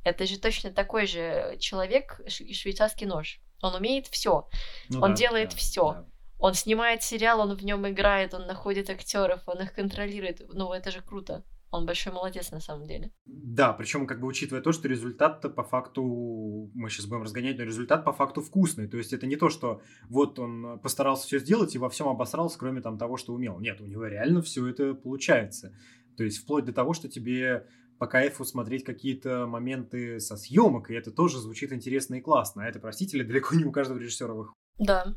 [0.06, 3.41] это же точно такой же человек, швейцарский нож.
[3.62, 4.47] Он умеет все.
[4.88, 5.91] Ну, он да, делает да, все.
[5.91, 6.06] Да.
[6.39, 10.41] Он снимает сериал, он в нем играет, он находит актеров, он их контролирует.
[10.54, 11.43] Ну, это же круто.
[11.69, 13.12] Он большой молодец на самом деле.
[13.26, 17.63] Да, причем как бы учитывая то, что результат-то по факту, мы сейчас будем разгонять, но
[17.63, 18.88] результат по факту вкусный.
[18.88, 22.58] То есть это не то, что вот он постарался все сделать и во всем обосрался,
[22.58, 23.60] кроме там того, что умел.
[23.60, 25.76] Нет, у него реально все это получается.
[26.15, 27.67] То есть вплоть до того, что тебе
[28.00, 32.63] по кайфу смотреть какие-то моменты со съемок, и это тоже звучит интересно и классно.
[32.63, 34.56] А это, простите ли, далеко не у каждого режиссера выходит.
[34.78, 35.15] Да.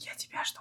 [0.00, 0.60] Я тебя жду.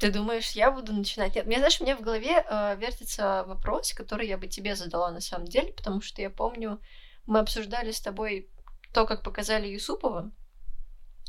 [0.00, 1.34] Ты думаешь, я буду начинать?
[1.34, 5.10] Нет, мне, знаешь, у меня в голове э, вертится вопрос, который я бы тебе задала
[5.10, 6.80] на самом деле, потому что я помню,
[7.26, 8.48] мы обсуждали с тобой
[8.94, 10.30] то, как показали Юсупова,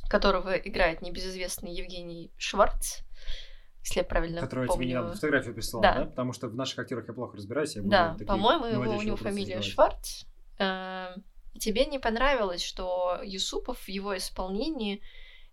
[0.10, 3.00] которого играет небезызвестный Евгений Шварц,
[3.84, 4.84] если я правильно Который помню.
[4.84, 5.95] тебе недавно фотографию прислал, да.
[5.95, 6.06] да?
[6.06, 7.76] Потому что в наших актерах я плохо разбираюсь.
[7.76, 9.65] Я да, по-моему, его, у него фамилия задавать.
[9.65, 10.24] Шварц.
[10.60, 11.15] Э,
[11.60, 15.02] тебе не понравилось, что Юсупов в его исполнении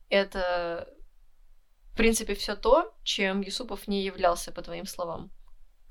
[0.08, 0.88] это
[1.98, 5.30] принципе, все то, чем Юсупов не являлся, по твоим словам.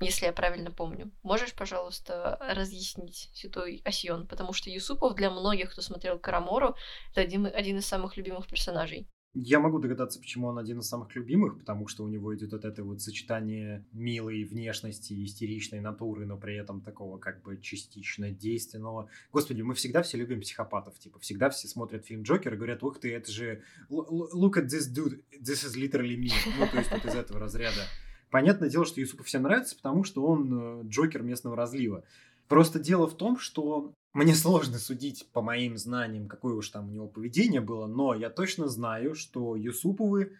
[0.00, 1.12] Если я правильно помню.
[1.22, 4.26] Можешь, пожалуйста, разъяснить Сютой Асьон?
[4.26, 6.76] Потому что Юсупов для многих, кто смотрел Карамору,
[7.10, 9.06] это один, один из самых любимых персонажей.
[9.40, 12.64] Я могу догадаться, почему он один из самых любимых, потому что у него идет вот
[12.64, 19.08] это вот сочетание милой внешности, истеричной натуры, но при этом такого как бы частично действенного.
[19.32, 22.98] Господи, мы всегда все любим психопатов, типа, всегда все смотрят фильм Джокер и говорят, ух
[22.98, 26.32] ты, это же look at this dude, this is literally me.
[26.58, 27.82] Ну, то есть вот из этого разряда.
[28.30, 32.02] Понятное дело, что Юсупу всем нравится, потому что он э, Джокер местного разлива.
[32.48, 36.90] Просто дело в том, что мне сложно судить по моим знаниям, какое уж там у
[36.90, 40.32] него поведение было, но я точно знаю, что Юсуповы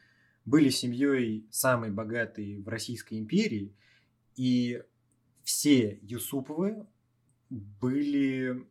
[0.44, 3.72] были семьей самой богатой в Российской империи,
[4.34, 4.82] и
[5.44, 6.88] все Юсуповы
[7.50, 8.66] были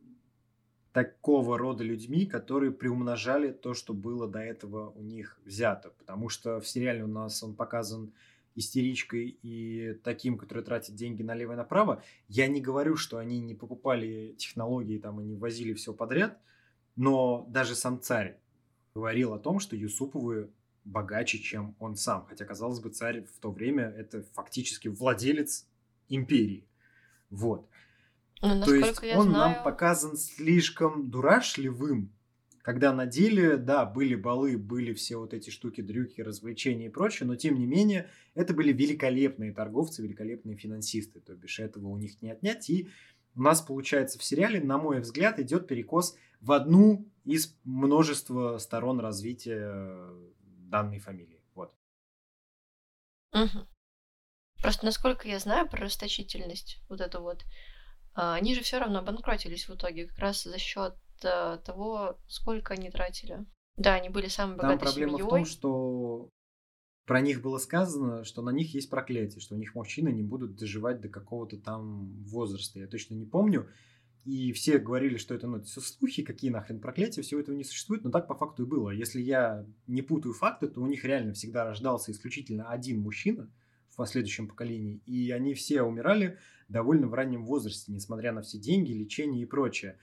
[0.92, 5.92] такого рода людьми, которые приумножали то, что было до этого у них взято.
[5.92, 8.12] Потому что в сериале у нас он показан
[8.58, 12.04] истеричкой и таким, который тратит деньги налево и направо.
[12.28, 16.40] Я не говорю, что они не покупали технологии там и не возили все подряд,
[16.96, 18.40] но даже сам царь
[18.96, 20.50] говорил о том, что Юсуповы
[20.84, 22.26] богаче, чем он сам.
[22.26, 25.68] Хотя, казалось бы, царь в то время это фактически владелец
[26.10, 26.68] империи.
[27.30, 27.70] Вот.
[28.42, 29.56] Ну, То есть он знаю...
[29.56, 32.12] нам показан слишком дурашливым,
[32.68, 37.26] когда на деле, да, были балы, были все вот эти штуки, дрюки, развлечения и прочее,
[37.26, 42.22] но тем не менее, это были великолепные торговцы, великолепные финансисты, то бишь этого у них
[42.22, 42.90] не отнять, и
[43.36, 49.00] у нас, получается, в сериале, на мой взгляд, идет перекос в одну из множества сторон
[49.00, 50.10] развития
[50.42, 51.42] данной фамилии.
[51.56, 51.74] Вот.
[53.32, 53.66] Мгм.
[54.62, 57.46] Просто насколько я знаю про расточительность, вот эту вот,
[58.14, 62.90] а, они же все равно обанкротились в итоге, как раз за счет того, сколько они
[62.90, 63.46] тратили.
[63.78, 65.46] Да, они были самой Там богатой проблема в том, семьей.
[65.46, 66.30] что
[67.06, 70.56] про них было сказано, что на них есть проклятие, что у них мужчины не будут
[70.56, 72.80] доживать до какого-то там возраста.
[72.80, 73.70] Я точно не помню.
[74.26, 77.64] И все говорили, что это, ну, это все слухи, какие нахрен проклятия, всего этого не
[77.64, 78.90] существует, но так по факту и было.
[78.90, 83.50] Если я не путаю факты, то у них реально всегда рождался исключительно один мужчина
[83.90, 88.92] в последующем поколении, и они все умирали довольно в раннем возрасте, несмотря на все деньги,
[88.92, 89.98] лечение и прочее.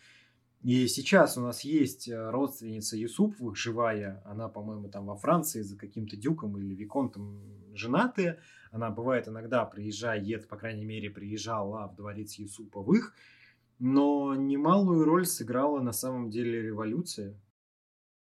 [0.64, 5.76] И сейчас у нас есть э, родственница Юсуповых, живая, она, по-моему, там во Франции за
[5.76, 8.40] каким-то дюком или виконтом женатая.
[8.70, 13.14] Она бывает иногда приезжает, по крайней мере, приезжала в дворец Юсуповых,
[13.78, 17.38] но немалую роль сыграла на самом деле революция.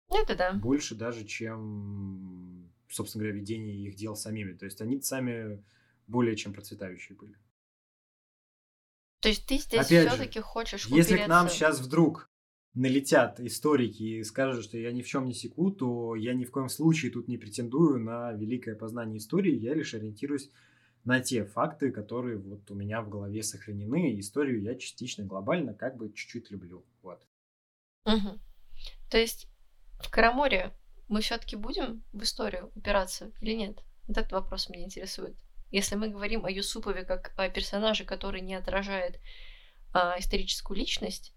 [0.09, 0.51] Это да.
[0.51, 4.51] Больше даже, чем, собственно говоря, ведение их дел самими.
[4.51, 5.63] То есть они сами
[6.07, 7.37] более чем процветающие были.
[9.21, 12.29] То есть ты здесь Опять же, все-таки хочешь Если к нам упереться- сейчас вдруг
[12.73, 16.51] налетят историки и скажут, что я ни в чем не секу, то я ни в
[16.51, 20.49] коем случае тут не претендую на великое познание истории, я лишь ориентируюсь
[21.03, 24.17] на те факты, которые вот у меня в голове сохранены.
[24.19, 26.85] Историю я частично глобально как бы чуть-чуть люблю.
[27.01, 27.21] Вот.
[28.05, 28.39] Мгм.
[29.09, 29.47] То есть
[29.99, 30.71] в Караморе
[31.09, 33.83] мы все-таки будем в историю упираться или нет?
[34.07, 35.35] Вот этот вопрос меня интересует.
[35.71, 39.19] Если мы говорим о Юсупове как о персонаже, который не отражает
[39.93, 41.33] а, историческую личность,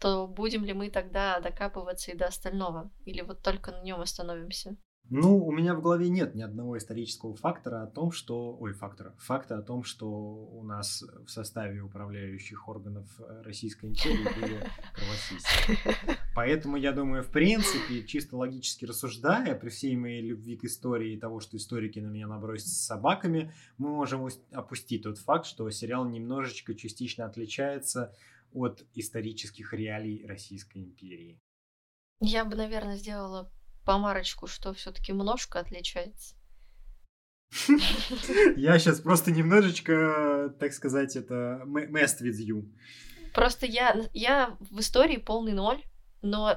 [0.00, 2.90] то будем ли мы тогда докапываться и до остального?
[3.04, 4.76] Или вот только на нем остановимся?
[5.08, 8.56] Ну, у меня в голове нет ни одного исторического фактора о том, что...
[8.58, 9.14] Ой, фактора.
[9.18, 16.18] Факта о том, что у нас в составе управляющих органов э, Российской империи были кровосиси.
[16.34, 21.20] Поэтому я думаю, в принципе, чисто логически рассуждая, при всей моей любви к истории и
[21.20, 25.70] того, что историки на меня набросятся с собаками, мы можем ус- опустить тот факт, что
[25.70, 28.12] сериал немножечко частично отличается
[28.56, 31.40] от исторических реалий Российской империи.
[32.20, 33.52] Я бы, наверное, сделала
[33.84, 36.34] помарочку, что все-таки множко отличается.
[38.56, 42.72] Я сейчас просто немножечко, так сказать, это messed with you.
[43.32, 45.82] Просто я, я в истории полный ноль,
[46.22, 46.56] но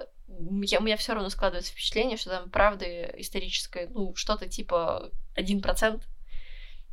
[0.61, 6.01] я, у меня все равно складывается впечатление, что там правды историческое, ну, что-то типа 1%,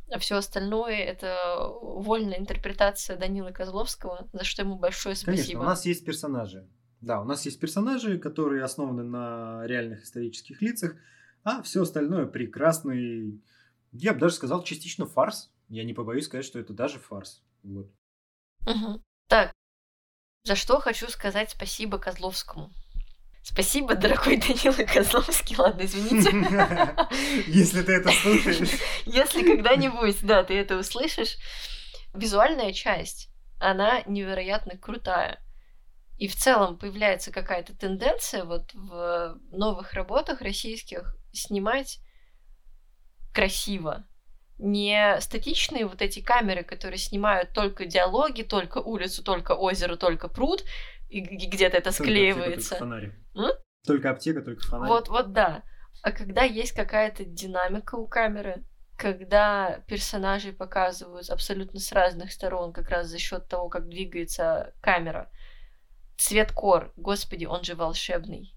[0.09, 1.37] а все остальное это
[1.81, 5.41] вольная интерпретация Данилы Козловского, за что ему большое спасибо.
[5.41, 6.67] Конечно, у нас есть персонажи.
[7.01, 10.95] Да, у нас есть персонажи, которые основаны на реальных исторических лицах,
[11.43, 13.41] а все остальное прекрасный,
[13.91, 15.51] я бы даже сказал, частично фарс.
[15.69, 17.43] Я не побоюсь сказать, что это даже фарс.
[17.63, 17.91] Вот.
[18.61, 19.03] Мгм.
[19.27, 19.53] Так,
[20.43, 22.71] за что хочу сказать спасибо Козловскому.
[23.49, 25.55] Спасибо, дорогой Данила Козловский.
[25.57, 26.29] Ладно, извините.
[27.47, 28.77] Если ты это слушаешь.
[29.05, 31.37] Если когда-нибудь, да, ты это услышишь,
[32.13, 35.39] визуальная часть, она невероятно крутая.
[36.17, 41.99] И в целом появляется какая-то тенденция вот в новых работах российских снимать
[43.33, 44.05] красиво.
[44.57, 50.65] Не статичные вот эти камеры, которые снимают только диалоги, только улицу, только озеро, только пруд,
[51.09, 52.69] и где-то это Только аптека, склеивается.
[52.69, 53.13] Только фонарик.
[53.35, 53.51] М?
[53.85, 54.89] Только аптека, только фонарик.
[54.89, 55.63] Вот, вот да.
[56.03, 58.63] А когда есть какая-то динамика у камеры,
[58.97, 65.29] когда персонажей показывают абсолютно с разных сторон, как раз за счет того, как двигается камера.
[66.17, 68.55] Цвет кор, господи, он же волшебный.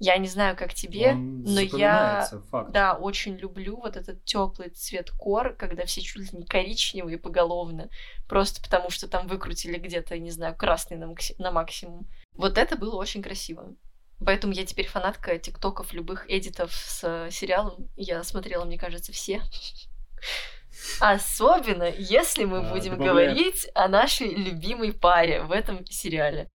[0.00, 2.72] Я не знаю, как тебе, Он но я факт.
[2.72, 7.88] да, очень люблю вот этот теплый цвет кор, когда все чуть ли не коричневые поголовно,
[8.28, 12.08] просто потому что там выкрутили где-то, не знаю, красный на, макси- на максимум.
[12.34, 13.74] Вот это было очень красиво.
[14.24, 17.88] Поэтому я теперь фанатка тиктоков, любых эдитов с э, сериалом.
[17.96, 19.42] Я смотрела, мне кажется, все.
[21.00, 26.48] Особенно, если мы А, будем говорить о нашей любимой паре в этом сериале.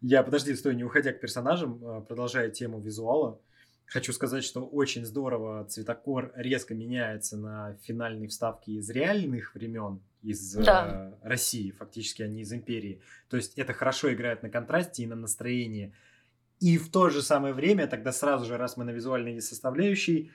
[0.00, 3.40] Я, подожди, стой, не уходя к персонажам, а, продолжая тему визуала,
[3.86, 10.56] хочу сказать, что очень здорово цветокор резко меняется на финальной вставке из реальных времен, из
[10.56, 11.18] э, Да.
[11.22, 13.00] России, фактически, а не из империи.
[13.28, 15.94] То есть это хорошо играет на контрасте и на настроении.
[16.60, 20.30] И в то же самое время, тогда сразу же, раз мы на визуальной составляющей,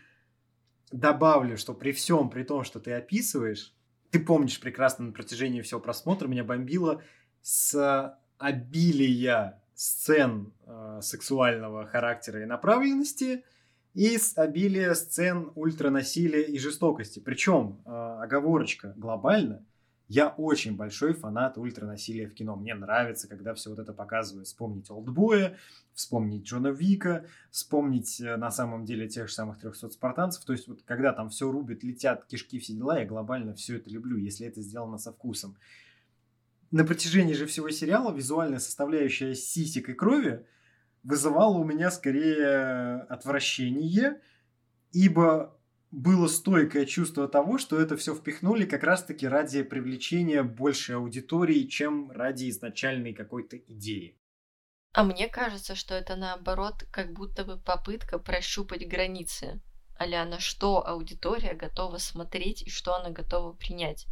[0.91, 3.73] добавлю, что при всем, при том, что ты описываешь,
[4.09, 7.01] ты помнишь прекрасно на протяжении всего просмотра, меня бомбило
[7.41, 13.45] с обилия сцен э, сексуального характера и направленности
[13.93, 17.19] и с обилия сцен ультранасилия и жестокости.
[17.19, 19.65] Причем, э, оговорочка, глобально,
[20.09, 22.57] я очень большой фанат ультранасилия в кино.
[22.57, 24.47] Мне нравится, когда все вот это показывают.
[24.47, 25.57] Вспомнить Олдбоя,
[25.93, 30.43] вспомнить Джона Вика, вспомнить э, на самом деле тех же самых 300 спартанцев.
[30.43, 33.89] То есть вот когда там все рубит, летят кишки, все дела, я глобально все это
[33.89, 35.55] люблю, если это сделано со вкусом.
[36.73, 40.43] На протяжении же всего сериала визуальная составляющая сисек и крови
[41.03, 44.19] вызывала у меня скорее отвращение,
[44.91, 45.55] ибо
[45.91, 52.09] было стойкое чувство того, что это все впихнули как раз-таки ради привлечения большей аудитории, чем
[52.09, 54.17] ради изначальной какой-то идеи.
[54.93, 59.61] А мне кажется, что это наоборот как будто бы попытка прощупать границы.
[59.99, 64.07] Аля на что аудитория готова смотреть и что она готова принять.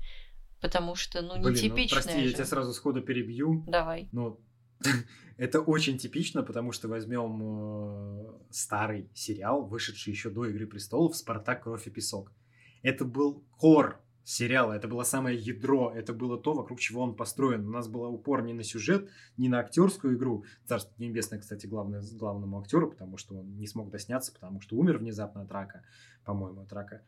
[0.62, 2.28] Потому что, ну, Блин, нетипичное ну, прости, же.
[2.28, 3.64] я тебя сразу сходу перебью.
[3.68, 4.08] Давай.
[4.12, 4.40] Ну,
[5.38, 11.64] это очень типично, потому что возьмем э, старый сериал, вышедший еще до Игры престолов, Спартак,
[11.64, 12.32] кровь и песок.
[12.84, 17.68] Это был кор сериала, это было самое ядро, это было то, вокруг чего он построен.
[17.68, 20.46] У нас был упор не на сюжет, не на актерскую игру.
[20.66, 25.00] Царство небесное, кстати, главное, главному актеру, потому что он не смог досняться, потому что умер
[25.00, 25.84] внезапно от рака,
[26.24, 27.02] по-моему, от рака.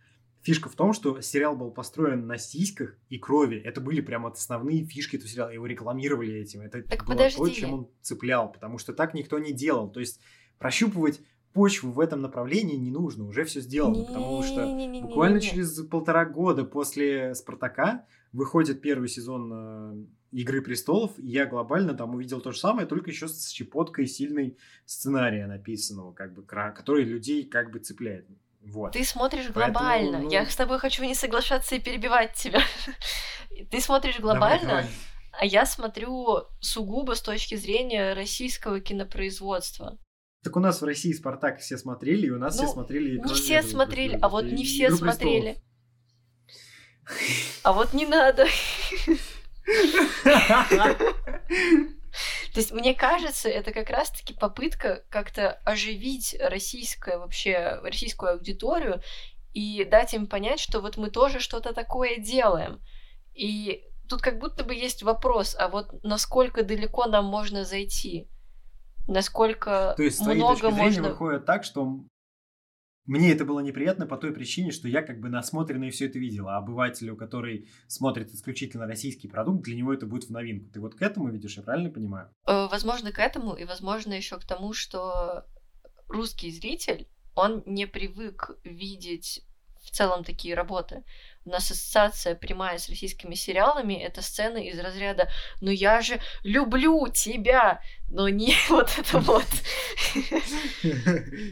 [0.43, 3.57] Фишка в том, что сериал был построен на сиськах и крови.
[3.57, 5.49] Это были прям основные фишки этого сериала.
[5.49, 6.61] Его рекламировали этим.
[6.61, 7.37] Это Так было подожди.
[7.37, 9.89] то, чем он цеплял, потому что так никто не делал.
[9.89, 10.19] То есть
[10.59, 11.21] прощупывать
[11.53, 14.65] почву в этом направлении не нужно, уже все сделано, потому что
[15.01, 21.93] буквально через полтора года после Спартака выходит первый сезон э, Игры престолов, и я глобально
[21.93, 27.03] там увидел то же самое, только еще с щепоткой сильной сценария написанного, как бы, который
[27.03, 28.27] людей как бы цепляет.
[28.65, 28.93] Вот.
[28.93, 30.19] Ты смотришь Поэтому, глобально.
[30.19, 32.61] ну- Я с тобой хочу не соглашаться и перебивать тебя.
[33.71, 34.85] Ты смотришь Давай, глобально, давай.
[35.33, 39.97] а я смотрю сугубо с точки зрения российского кинопроизводства.
[40.43, 43.17] Так у нас в России Спартак все смотрели, и у нас Ну, все смотрели.
[43.17, 45.57] Не «Кровь все меда», смотрели, «Игру а вот престолов», не все «Игру смотрели.
[47.05, 47.59] престолов».
[47.63, 48.47] А вот не надо.
[52.53, 59.01] То есть, мне кажется, это как раз-таки попытка как-то оживить российское вообще, российскую аудиторию
[59.53, 62.79] и дать им понять, что вот мы тоже что-то такое делаем.
[63.33, 68.29] И тут как будто бы есть вопрос, а вот насколько далеко нам можно зайти?
[69.07, 71.09] Насколько То есть, с твоей много точки зрения, можно...
[71.09, 71.99] выходит так, что
[73.05, 76.47] мне это было неприятно по той причине, что я как бы насмотренный все это видел,
[76.47, 80.69] а обывателю, который смотрит исключительно российский продукт, для него это будет в новинку.
[80.71, 82.29] Ты вот к этому видишь, я правильно понимаю?
[82.47, 85.45] Э, Возможно, к этому, и возможно еще к тому, что
[86.07, 89.41] русский зритель, он не привык видеть
[89.81, 91.03] в целом такие работы.
[91.45, 95.27] У нас ассоциация прямая с российскими сериалами это сцены из разряда
[95.61, 99.47] «Ну я же люблю тебя!» Но не вот это вот.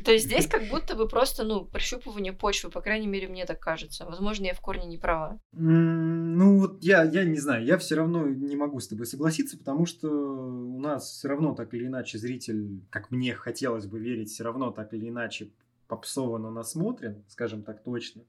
[0.05, 3.59] То есть здесь как будто бы просто, ну, прощупывание почвы, по крайней мере, мне так
[3.59, 4.05] кажется.
[4.05, 5.39] Возможно, я в корне не права.
[5.53, 9.87] Ну вот я, я не знаю, я все равно не могу с тобой согласиться, потому
[9.87, 14.43] что у нас все равно так или иначе зритель, как мне хотелось бы верить, все
[14.43, 15.49] равно так или иначе
[15.87, 18.21] попсово но насмотрен, скажем так точно.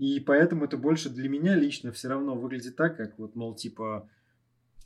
[0.00, 4.08] И поэтому это больше для меня лично все равно выглядит так, как вот, мол, типа,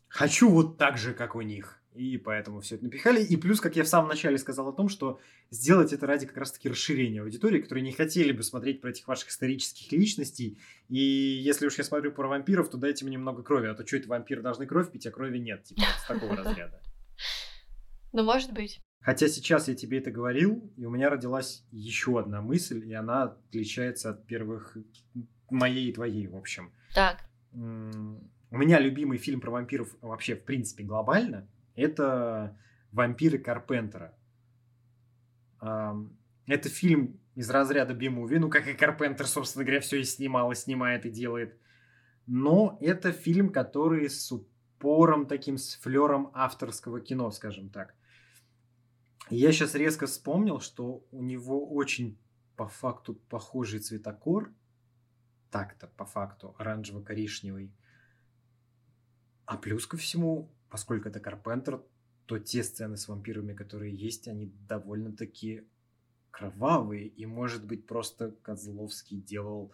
[0.09, 1.81] хочу вот так же, как у них.
[1.95, 3.23] И поэтому все это напихали.
[3.23, 6.39] И плюс, как я в самом начале сказал о том, что сделать это ради как
[6.39, 10.59] раз-таки расширения аудитории, которые не хотели бы смотреть про этих ваших исторических личностей.
[10.89, 13.69] И если уж я смотрю про вампиров, то дайте мне много крови.
[13.69, 15.63] А то что это вампиры должны кровь пить, а крови нет.
[15.63, 16.83] Типа с такого разряда.
[18.13, 18.81] Ну, может быть.
[19.05, 23.25] Хотя сейчас я тебе это говорил, и у меня родилась еще одна мысль, и она
[23.25, 24.79] отличается от первых
[25.51, 26.73] моей и твоей, в общем.
[26.95, 27.19] Так.
[27.53, 32.57] У меня любимый фильм про вампиров вообще, в принципе, глобально, это
[32.93, 34.15] «Вампиры Карпентера».
[35.61, 40.55] Это фильм из разряда би-муви, ну, как и Карпентер, собственно говоря, все и снимал, и
[40.55, 41.59] снимает, и делает.
[42.27, 47.95] Но это фильм, который с упором таким, с флером авторского кино, скажем так.
[49.31, 52.19] Я сейчас резко вспомнил, что у него очень
[52.57, 54.53] по факту похожий цветокор,
[55.51, 57.73] так-то по факту оранжево-коричневый.
[59.47, 61.83] А плюс ко всему, поскольку это Карпентер,
[62.27, 65.69] то те сцены с вампирами, которые есть, они довольно-таки
[66.31, 67.07] кровавые.
[67.07, 69.73] И, может быть, просто Козловский делал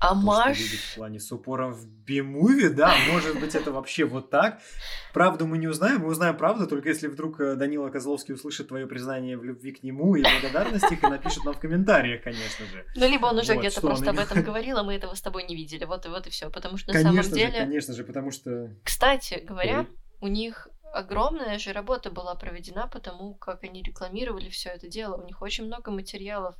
[0.00, 0.58] А Маш...
[0.58, 4.60] в плане с упором в би-муви, да, может быть, это вообще вот так.
[5.12, 8.86] Правду мы не узнаем, мы узнаем правду, только если вдруг э, Данила Козловский услышит твое
[8.86, 12.84] признание в любви к нему и благодарности и напишет нам в комментариях, конечно же.
[12.94, 15.44] Ну, либо он уже вот, где-то просто об этом говорил, а мы этого с тобой
[15.48, 17.52] не видели, вот и вот и все, потому что на конечно самом деле...
[17.52, 18.70] Же, конечно же, потому что...
[18.84, 19.86] Кстати говоря,
[20.20, 20.68] у них
[20.98, 25.16] огромная же работа была проведена потому как они рекламировали все это дело.
[25.16, 26.56] У них очень много материалов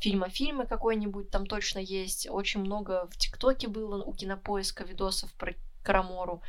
[0.00, 2.28] фильма фильмы какой-нибудь там точно есть.
[2.28, 6.42] Очень много в ТикТоке было у кинопоиска видосов про Карамору.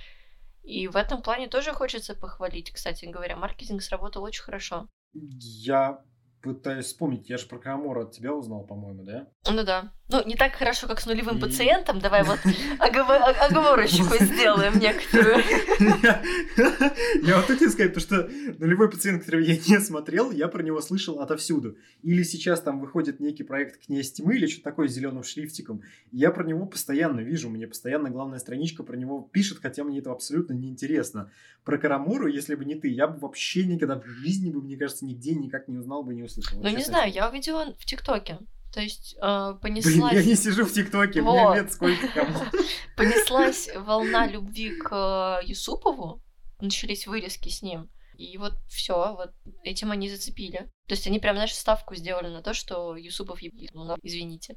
[0.64, 2.72] И в этом плане тоже хочется похвалить.
[2.72, 4.88] Кстати говоря, маркетинг сработал очень хорошо.
[5.14, 6.02] Я
[6.44, 9.28] пытаюсь вспомнить, я же про Камора от тебя узнал, по-моему, да?
[9.50, 9.94] Ну да.
[10.10, 11.42] Ну, не так хорошо, как с нулевым и...
[11.42, 12.00] пациентом.
[12.00, 12.38] Давай вот
[12.80, 15.38] оговорочку сделаем некоторую.
[17.24, 18.30] Я вот хотел сказать, что
[18.60, 21.78] нулевой пациент, который я не смотрел, я про него слышал отовсюду.
[22.02, 25.82] Или сейчас там выходит некий проект «Князь тьмы» или что-то такое с зеленым шрифтиком.
[26.12, 30.12] Я про него постоянно вижу, мне постоянно главная страничка про него пишет, хотя мне это
[30.12, 31.32] абсолютно неинтересно.
[31.64, 35.06] Про Карамуру, если бы не ты, я бы вообще никогда в жизни бы, мне кажется,
[35.06, 36.33] нигде никак не узнал бы, не услышал.
[36.54, 38.40] Ну, не знаю, я увидела в ТикТоке.
[38.74, 40.12] То есть э, понеслась...
[40.12, 41.52] Блин, я не сижу в ТикТоке, вот.
[41.52, 42.40] мне лет сколько кому.
[42.98, 46.24] Понеслась волна любви к э, Юсупову,
[46.60, 47.92] начались вырезки с ним.
[48.18, 49.32] И вот все, вот
[49.64, 50.70] этим они зацепили.
[50.88, 53.72] То есть они прям, знаешь, ставку сделали на то, что Юсупов ебит.
[53.74, 54.56] Ну, извините.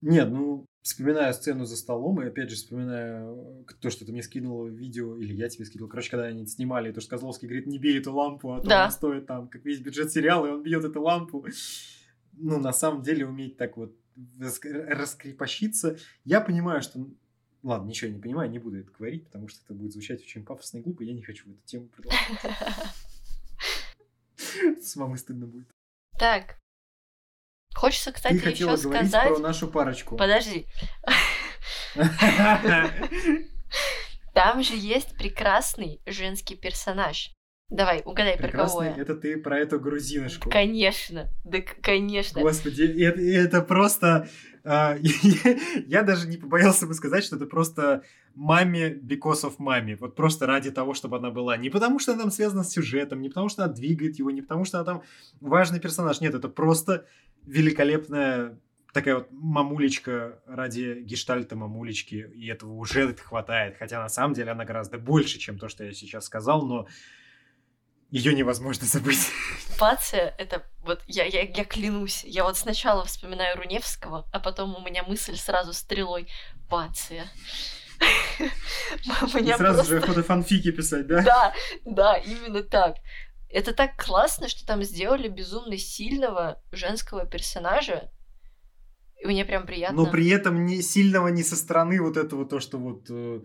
[0.00, 4.22] Нет, ну, вспоминая сцену за столом, и опять же вспоминая э, то, что ты мне
[4.22, 7.78] скинул видео, или я тебе скинул, короче, когда они снимали, то, что Козловский говорит, не
[7.78, 8.82] бей эту лампу, а то да.
[8.84, 11.46] она стоит там, как весь бюджет сериала, и он бьет эту лампу.
[12.32, 13.94] Ну, на самом деле, уметь так вот
[14.38, 15.98] раскрепощиться.
[16.24, 17.06] Я понимаю, что...
[17.62, 20.44] Ладно, ничего я не понимаю, не буду это говорить, потому что это будет звучать очень
[20.44, 22.22] пафосно и глупо, я не хочу эту тему продолжать.
[24.80, 25.68] С мамой стыдно будет.
[26.18, 26.56] Так,
[27.78, 29.28] Хочется, кстати, Ты еще сказать...
[29.28, 30.16] про нашу парочку.
[30.16, 30.66] Подожди.
[34.34, 37.30] Там же есть прекрасный женский персонаж.
[37.70, 38.94] Давай, угадай, про кого я.
[38.96, 40.48] Это ты про эту грузиночку.
[40.48, 42.40] Конечно, да, конечно.
[42.40, 44.28] Господи, это, это просто...
[44.64, 44.96] Я,
[45.86, 48.04] я даже не побоялся бы сказать, что это просто
[48.34, 49.96] маме because of маме.
[49.96, 51.58] Вот просто ради того, чтобы она была.
[51.58, 54.40] Не потому, что она там связана с сюжетом, не потому, что она двигает его, не
[54.40, 55.02] потому, что она там
[55.40, 56.22] важный персонаж.
[56.22, 57.06] Нет, это просто
[57.44, 58.58] великолепная
[58.94, 63.76] такая вот мамулечка ради гештальта мамулечки, и этого уже хватает.
[63.78, 66.86] Хотя на самом деле она гораздо больше, чем то, что я сейчас сказал, но
[68.10, 69.30] ее невозможно забыть.
[69.78, 74.80] Пация, это вот я, я, я клянусь, я вот сначала вспоминаю Руневского, а потом у
[74.80, 76.28] меня мысль сразу стрелой
[76.68, 77.26] Пация.
[78.38, 81.22] И сразу же охота фанфики писать, да?
[81.22, 81.54] Да,
[81.84, 82.96] да, именно так.
[83.50, 88.10] Это так классно, что там сделали безумно сильного женского персонажа.
[89.20, 90.04] И мне прям приятно.
[90.04, 93.40] Но при этом не сильного не со стороны вот этого то, что вот э,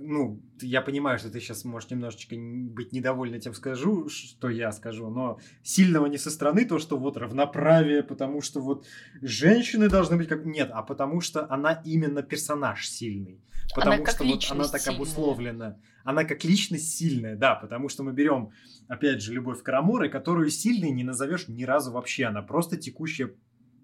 [0.00, 5.10] ну, я понимаю, что ты сейчас можешь немножечко быть недовольна тем, скажу, что я скажу,
[5.10, 8.86] но сильного не со стороны то, что вот равноправие, потому что вот
[9.20, 10.44] женщины должны быть как...
[10.44, 13.40] Нет, а потому что она именно персонаж сильный.
[13.74, 14.96] Потому она что вот она так сильная.
[14.96, 15.78] обусловлена.
[16.04, 18.50] Она как личность сильная, да, потому что мы берем,
[18.88, 22.24] опять же, любовь Караморы, которую сильной не назовешь ни разу вообще.
[22.24, 23.34] Она просто текущая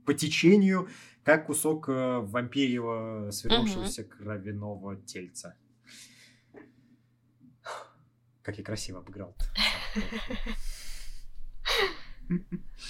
[0.04, 0.88] по течению,
[1.22, 4.10] как кусок э, вампирьего свернувшегося угу.
[4.10, 5.54] кровяного тельца.
[8.48, 9.36] Как я красиво обыграл.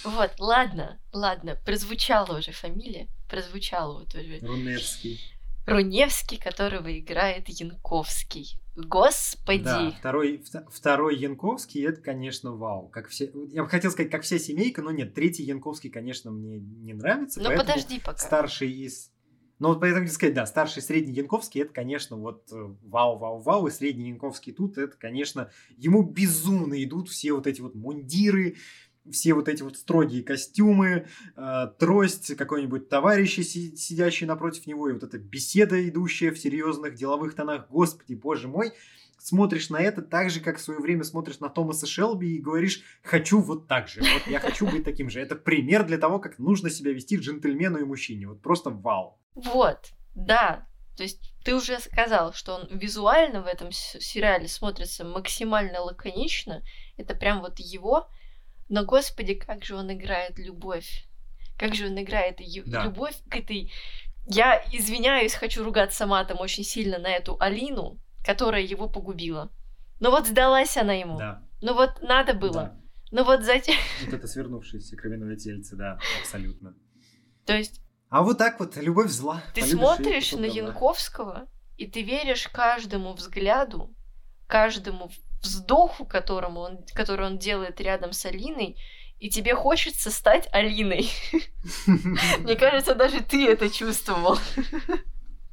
[0.04, 4.38] Вот, ладно, ладно, прозвучала уже фамилия, прозвучала вот уже.
[4.38, 5.20] Руневский.
[5.66, 8.60] Руневский, которого играет Янковский.
[8.76, 9.64] Господи!
[9.64, 12.88] Да, второй, второй Янковский, это, конечно, вау.
[12.88, 16.60] Как все, я бы хотел сказать, как вся семейка, но нет, третий Янковский, конечно, мне
[16.60, 17.40] не нравится.
[17.42, 18.18] Ну, подожди пока.
[18.18, 19.10] Старший из...
[19.58, 24.10] Ну, вот поэтому сказать, да, старший средний Янковский, это, конечно, вот э, вау-вау-вау, и средний
[24.10, 28.56] Янковский тут, это, конечно, ему безумно идут все вот эти вот мундиры,
[29.10, 31.06] все вот эти вот строгие костюмы,
[31.36, 36.94] э, трость какой-нибудь товарища, си- сидящий напротив него, и вот эта беседа, идущая в серьезных
[36.94, 37.68] деловых тонах.
[37.68, 38.72] Господи, боже мой,
[39.18, 42.82] смотришь на это так же, как в свое время смотришь на Томаса Шелби и говоришь,
[43.02, 45.20] хочу вот так же, вот я хочу быть таким же.
[45.20, 48.28] Это пример для того, как нужно себя вести джентльмену и мужчине.
[48.28, 49.18] Вот просто вау.
[49.34, 50.66] Вот, да,
[50.96, 56.62] то есть ты уже сказал, что он визуально в этом сериале смотрится максимально лаконично.
[56.96, 58.08] Это прям вот его
[58.68, 61.06] но, господи, как же он играет любовь.
[61.58, 62.84] Как же он играет да.
[62.84, 63.72] любовь к этой...
[64.26, 67.98] Я извиняюсь, хочу ругаться матом очень сильно на эту Алину,
[68.28, 69.50] которая его погубила.
[70.00, 71.16] Но вот сдалась она ему.
[71.16, 71.42] Да.
[71.62, 72.52] Ну вот надо было.
[72.52, 72.80] Да.
[73.10, 73.74] Ну вот затем...
[74.04, 76.74] Вот это свернувшееся кровяное тельце, да, абсолютно.
[77.46, 79.42] То есть А вот так вот, любовь зла.
[79.54, 80.44] Ты смотришь на.
[80.44, 81.48] Янковского,
[81.78, 83.94] и ты веришь каждому взгляду,
[84.46, 85.10] каждому
[85.40, 88.76] вздоху, которому он, который он делает рядом с Алиной,
[89.20, 91.08] и тебе хочется стать Алиной.
[92.40, 94.36] Мне кажется, даже ты это чувствовал.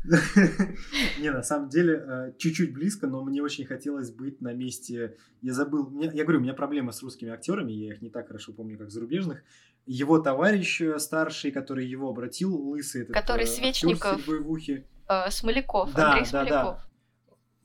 [1.19, 5.17] Не, на самом деле, э, чуть-чуть близко, но мне очень хотелось быть на месте...
[5.41, 5.91] Я забыл...
[5.99, 8.91] Я говорю, у меня проблема с русскими актерами, я их не так хорошо помню, как
[8.91, 9.43] зарубежных.
[9.85, 13.15] Его товарищ э, старший, который его обратил, лысый этот...
[13.15, 14.27] Который э, Свечников.
[15.07, 16.85] Э, Смоляков, Да, Андрей да, да.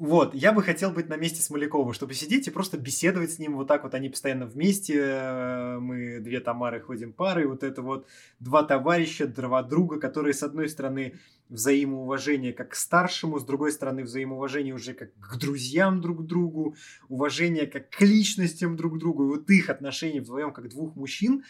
[0.01, 3.57] Вот, я бы хотел быть на месте Смолякова, чтобы сидеть и просто беседовать с ним.
[3.57, 4.95] Вот так вот они постоянно вместе.
[4.99, 7.47] э, Мы две Тамары ходим парой.
[7.47, 8.07] Вот это вот
[8.39, 11.17] два товарища, два друга, которые, с одной стороны,
[11.51, 16.77] взаимоуважение как к старшему, с другой стороны, взаимоуважение уже как к друзьям друг к другу,
[17.11, 19.27] уважение как к личностям друг к другу.
[19.27, 21.45] И вот их отношения вдвоем как двух мужчин,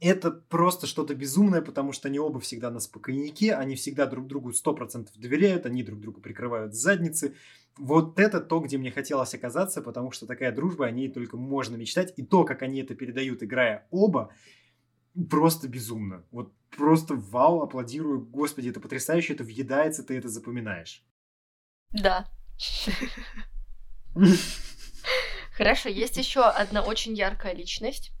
[0.00, 4.50] это просто что-то безумное, потому что они оба всегда на спокойнике, они всегда друг другу
[4.50, 7.34] 100% доверяют, они друг другу прикрывают задницы.
[7.76, 11.76] Вот это то, где мне хотелось оказаться, потому что такая дружба, о ней только можно
[11.76, 12.12] мечтать.
[12.16, 14.32] И то, как они это передают, играя оба,
[15.30, 16.24] просто безумно.
[16.30, 18.20] Вот просто вау, аплодирую.
[18.20, 21.04] Господи, это потрясающе, это въедается, ты это запоминаешь.
[21.90, 22.28] Да.
[25.56, 28.12] Хорошо, есть еще одна очень яркая личность.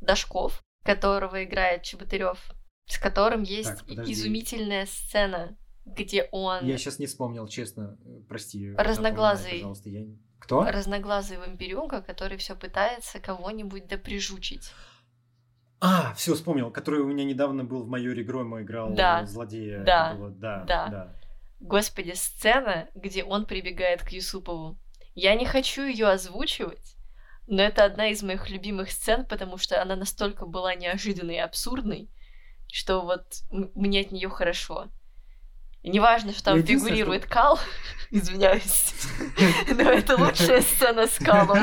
[0.00, 2.38] Дашков, которого играет Чеботарев,
[2.86, 4.12] с которым есть Так, подожди.
[4.12, 8.72] изумительная сцена, где он Я сейчас не вспомнил, честно, э, прости.
[8.74, 9.52] Разноглазый.
[9.58, 10.04] Пожалуйста, я...
[10.40, 10.64] Кто?
[10.64, 14.70] разноглазый вампирюга, который все пытается кого-нибудь доприжучить.
[15.80, 19.24] А, все, вспомнил, который у меня недавно был в майоре Грома играл Да.
[19.26, 19.82] злодея.
[19.84, 20.14] Да.
[20.14, 20.86] Было- да, Да.
[20.88, 21.14] да.
[21.60, 24.78] Господи, сцена, где он прибегает к Юсупову.
[25.14, 26.96] Я не хочу ее озвучивать,
[27.48, 32.10] но это одна из моих любимых сцен, потому что она настолько была неожиданной и абсурдной,
[32.70, 34.88] что вот мне от нее хорошо.
[35.82, 37.58] И неважно, что там фигурирует Кал,
[38.10, 38.92] извиняюсь,
[39.68, 41.58] но это лучшая сцена с Калом.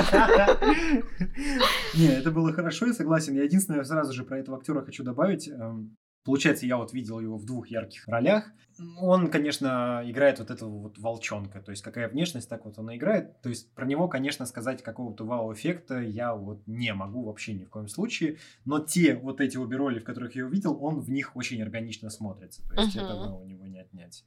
[1.93, 3.35] Не, это было хорошо, я согласен.
[3.35, 5.49] Я единственное сразу же про этого актера хочу добавить.
[6.25, 8.51] Получается, я вот видел его в двух ярких ролях.
[8.99, 11.61] Он, конечно, играет вот этого вот волчонка.
[11.61, 13.39] То есть, какая внешность, так вот он и играет.
[13.41, 17.69] То есть, про него, конечно, сказать какого-то вау-эффекта я вот не могу вообще ни в
[17.69, 18.37] коем случае.
[18.65, 21.61] Но те вот эти обе роли, в которых я его видел, он в них очень
[21.61, 22.67] органично смотрится.
[22.67, 23.05] То есть, Мгм.
[23.05, 24.25] этого у него не отнять.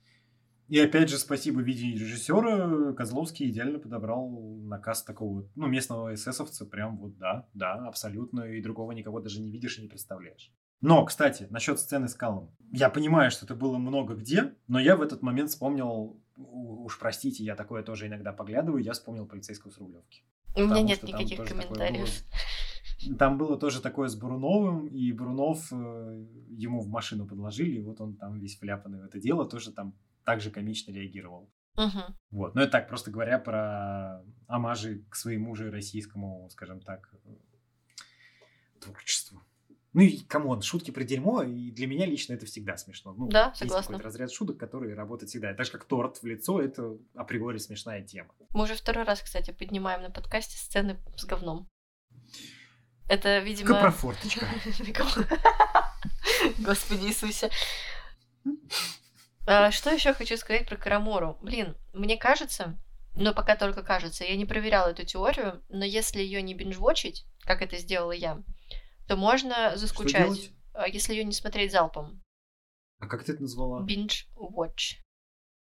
[0.68, 4.28] И опять же, спасибо видению режиссера, Козловский идеально подобрал
[4.62, 9.40] наказ такого, вот, ну, местного эсэсовца, прям вот да, да, абсолютно, и другого никого даже
[9.40, 10.52] не видишь и не представляешь.
[10.80, 12.54] Но, кстати, насчет сцены с Калом.
[12.72, 17.42] Я понимаю, что это было много где, но я в этот момент вспомнил, уж простите,
[17.44, 20.22] я такое тоже иногда поглядываю, я вспомнил полицейского с Рублевки.
[20.54, 22.08] У меня нет никаких комментариев.
[23.18, 28.00] Там было тоже такое с Бруновым, и Брунов э, ему в машину подложили, и вот
[28.00, 31.48] он там весь вляпанный в это дело, тоже там так же комично реагировал.
[31.76, 32.16] Мгм.
[32.30, 32.56] Вот.
[32.56, 37.36] Ну, это так, просто говоря про амажи к своему же российскому, скажем так, э,
[38.80, 39.42] творчеству.
[39.94, 43.14] Ну и, come on, шутки про дерьмо, и для меня лично это всегда смешно.
[43.14, 43.94] Ну, Да, есть согласна.
[43.94, 45.54] какой-то разряд шуток, которые работают всегда.
[45.54, 48.34] Так же, как торт в лицо, это априори смешная тема.
[48.50, 51.66] Мы уже второй раз, кстати, поднимаем на подкасте сцены с говном.
[53.08, 53.68] Это, видимо...
[53.68, 54.46] Капрофорточка.
[56.58, 57.50] Господи Иисусе.
[59.46, 61.38] А, Что еще хочу сказать про Карамору?
[61.40, 62.78] Блин, мне кажется,
[63.16, 67.24] но пока только кажется, я не проверяла эту теорию, но если ее не binge-watch ить,
[67.40, 68.42] как это сделала я,
[69.08, 72.22] то можно заскучать, а, если ее не смотреть залпом.
[73.00, 73.84] А как ты это назвала?
[73.84, 74.98] Binge-watch.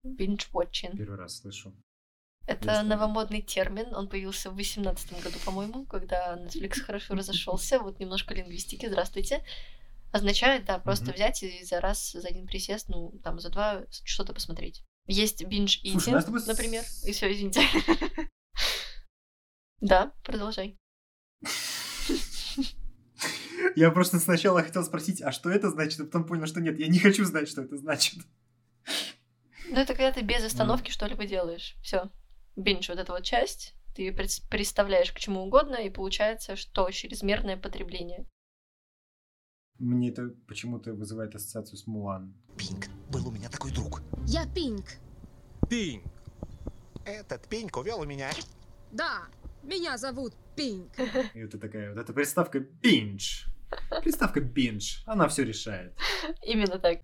[0.06, 0.98] Binge-watching.
[0.98, 1.74] Первый раз слышу.
[2.48, 2.90] Это Ясно.
[2.90, 7.80] новомодный термин, он появился в 2018 году, по-моему, когда Netflix хорошо разошелся.
[7.80, 9.46] Вот немножко лингвистики, здравствуйте.
[10.12, 14.34] Означает, да, просто взять и за раз, за один присест, ну, там, за два что-то
[14.34, 14.84] посмотреть.
[15.06, 16.84] Есть binge Слушай, ну eating, я с например.
[17.06, 17.62] И все, извините.
[19.80, 20.78] Да, продолжай.
[23.76, 26.88] Я просто сначала хотел спросить, а что это значит, а потом понял, что нет, я
[26.88, 28.20] не хочу знать, что это значит.
[29.70, 31.76] Ну, это когда ты без остановки что-либо делаешь.
[31.82, 32.10] Все.
[32.56, 37.58] Бинж, вот эта вот часть, ты пред- представляешь к чему угодно, и получается, что чрезмерное
[37.58, 38.28] потребление.
[39.80, 42.36] Мне это почему-то вызывает ассоциацию с Мулан.
[42.58, 44.02] Пинк, был у меня такой друг.
[44.28, 44.86] Я Пинк.
[45.70, 46.04] Пинк.
[47.06, 48.30] Этот Пинк увел у меня.
[48.92, 49.24] Да,
[49.64, 50.92] меня зовут Пинк.
[51.34, 53.46] И это такая вот эта приставка биндж.
[54.04, 55.00] Приставка биндж.
[55.06, 55.96] Она все решает.
[56.46, 57.00] Именно так.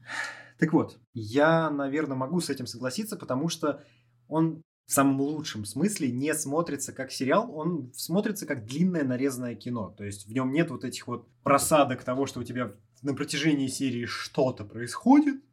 [0.59, 3.83] Так вот, я, наверное, могу с этим согласиться, потому что
[4.27, 9.93] он в самом лучшем смысле не смотрится как сериал, он смотрится как длинное нарезанное кино.
[9.97, 13.67] То есть в нем нет вот этих вот просадок того, что у тебя на протяжении
[13.67, 15.43] серии что-то происходит,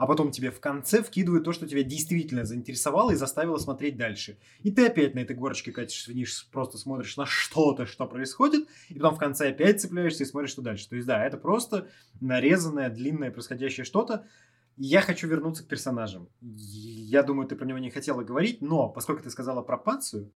[0.00, 4.38] а потом тебе в конце вкидывают то, что тебя действительно заинтересовало и заставило смотреть дальше.
[4.62, 8.94] И ты опять на этой горочке катишься вниз, просто смотришь на что-то, что происходит, и
[8.94, 10.88] потом в конце опять цепляешься и смотришь, что дальше.
[10.88, 11.88] То есть, да, это просто
[12.18, 14.26] нарезанное, длинное происходящее что-то.
[14.78, 16.30] Я хочу вернуться к персонажам.
[16.40, 20.32] Я думаю, ты про него не хотела говорить, но поскольку ты сказала про Пацию,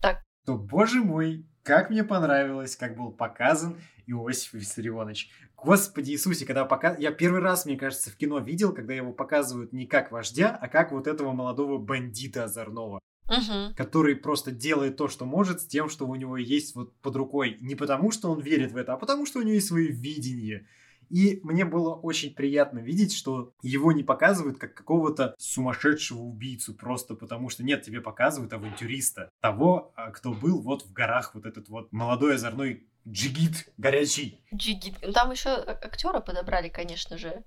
[0.00, 0.24] Так.
[0.44, 3.76] то, боже мой, как мне понравилось, как был показан
[4.06, 5.30] Иосиф Виссарионович.
[5.56, 6.96] Господи Иисусе, когда пока...
[6.96, 10.68] Я первый раз, мне кажется, в кино видел, когда его показывают не как вождя, а
[10.68, 13.74] как вот этого молодого бандита озорного, Мгм.
[13.74, 17.56] который просто делает то, что может, с тем, что у него есть вот под рукой.
[17.60, 20.66] Не потому, что он верит в это, а потому, что у него есть свое видение.
[21.10, 27.14] И мне было очень приятно видеть, что его не показывают как какого-то сумасшедшего убийцу, просто
[27.14, 29.28] потому что нет, тебе показывают авантюриста.
[29.40, 34.44] Того, а, кто был вот в горах, вот этот вот молодой озорной джигит горячий.
[34.54, 34.94] Джигит.
[35.02, 37.44] Ну, Там еще актера подобрали, конечно же.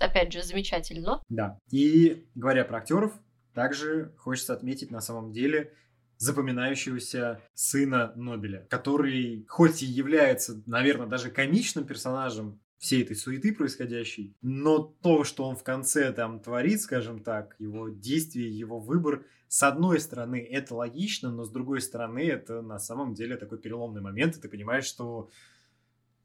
[0.00, 1.22] Опять же, замечательно.
[1.28, 1.58] Да.
[1.70, 3.12] И говоря про актеров,
[3.54, 5.72] также хочется отметить на самом деле
[6.18, 14.36] запоминающегося сына Нобеля, который хоть и является, наверное, даже комичным персонажем всей этой суеты происходящей,
[14.42, 19.62] но то, что он в конце там творит, скажем так, его действия, его выбор, с
[19.62, 24.36] одной стороны, это логично, но с другой стороны, это на самом деле такой переломный момент,
[24.36, 25.30] и ты понимаешь, что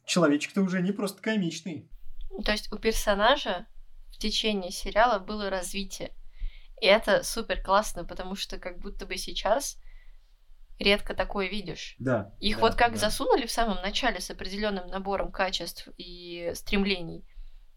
[0.05, 1.89] человечек-то уже не просто комичный.
[2.43, 3.67] То есть у персонажа
[4.09, 6.11] в течение сериала было развитие.
[6.81, 9.77] И это супер классно, потому что как будто бы сейчас
[10.84, 11.95] редко такое видишь.
[11.99, 12.34] Да.
[12.39, 12.97] Их да, вот как да.
[12.97, 17.25] засунули в самом начале с определенным набором качеств и стремлений,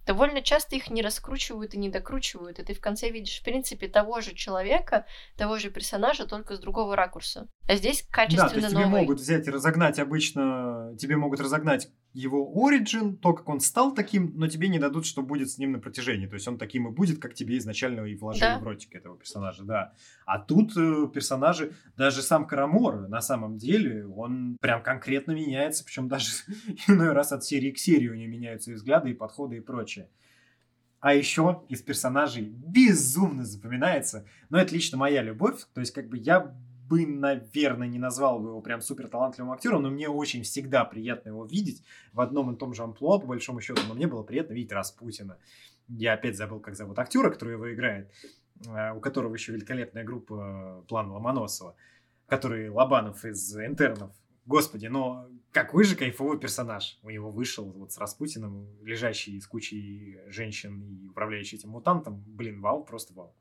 [0.06, 3.88] довольно часто их не раскручивают и не докручивают, и ты в конце видишь, в принципе,
[3.88, 7.48] того же человека, того же персонажа, только с другого ракурса.
[7.68, 9.00] А здесь Да, то качественно есть тебе новый.
[9.00, 14.32] могут взять и разогнать обычно, тебе могут разогнать его оригин, то, как он стал таким,
[14.36, 16.26] но тебе не дадут, что будет с ним на протяжении.
[16.26, 18.58] То есть он таким и будет, как тебе изначально и вложили Да.
[18.60, 19.92] в ротик этого персонажа, да.
[20.24, 26.08] А тут э, персонажи, даже сам Карамор, на самом деле, он прям конкретно меняется, причем
[26.08, 26.30] даже
[26.88, 30.08] иной раз от серии к серии у него меняются и взгляды, и подходы, и прочее.
[31.00, 36.16] А еще из персонажей безумно запоминается, но это лично моя любовь, то есть как бы
[36.16, 36.54] я
[36.88, 41.30] бы, наверное, не назвал бы его прям супер талантливым актером, но мне очень всегда приятно
[41.30, 41.82] его видеть
[42.12, 45.38] в одном и том же амплуа, по большому счету, но мне было приятно видеть Распутина.
[45.88, 48.10] Я опять забыл, как зовут актера, который его играет,
[48.66, 51.76] э, у которого еще великолепная группа э, План Ломоносова,
[52.26, 54.12] который Лобанов из «Интернов».
[54.46, 60.18] Господи, но какой же кайфовый персонаж у него вышел вот с Распутиным, лежащий с кучей
[60.26, 62.22] женщин и управляющий этим мутантом.
[62.26, 63.34] Блин, вау, просто вау.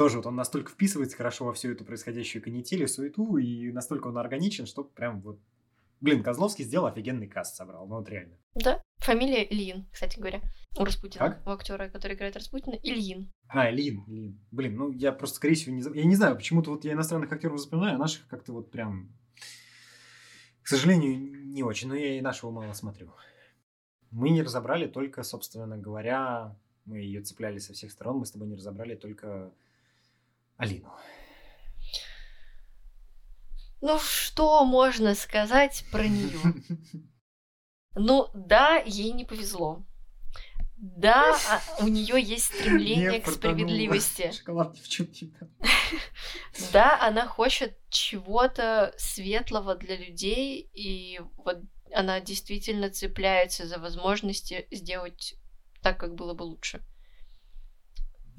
[0.00, 4.06] Тоже вот он настолько вписывается хорошо во всю эту происходящую канитель и суету, и настолько
[4.06, 5.38] он органичен, что прям вот...
[6.00, 8.38] Блин, Козловский сделал офигенный каст собрал, ну вот реально.
[8.54, 10.40] Да, фамилия Ильин, кстати говоря,
[10.78, 11.46] у Распутина, Как?
[11.46, 13.30] у актера, который играет Распутина, Ильин.
[13.48, 14.40] А, Лин, Лин.
[14.50, 15.82] Блин, ну я просто, скорее всего, не...
[15.82, 19.12] Я не знаю, почему-то вот я иностранных актеров запоминаю, а наших как-то вот прям...
[20.62, 23.12] К сожалению, не очень, но я и нашего мало смотрю.
[24.10, 28.48] Мы не разобрали только, собственно говоря, мы ее цепляли со всех сторон, мы с тобой
[28.48, 29.52] не разобрали только
[30.60, 30.92] Алину.
[33.80, 36.38] Ну, что можно сказать про нее?
[37.96, 39.84] Ну, да, ей не повезло.
[40.76, 44.30] Да, а- у нее есть стремление Не к справедливости.
[44.38, 44.76] Шоколад.
[46.72, 51.58] Да, она хочет чего-то светлого для людей, и вот
[51.92, 55.34] она действительно цепляется за возможности сделать
[55.82, 56.80] так, как было бы лучше.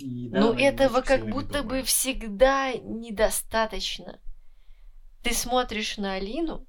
[0.01, 4.19] И да, Но она этого как будто бы всегда недостаточно.
[5.23, 6.67] Ты смотришь на Алину,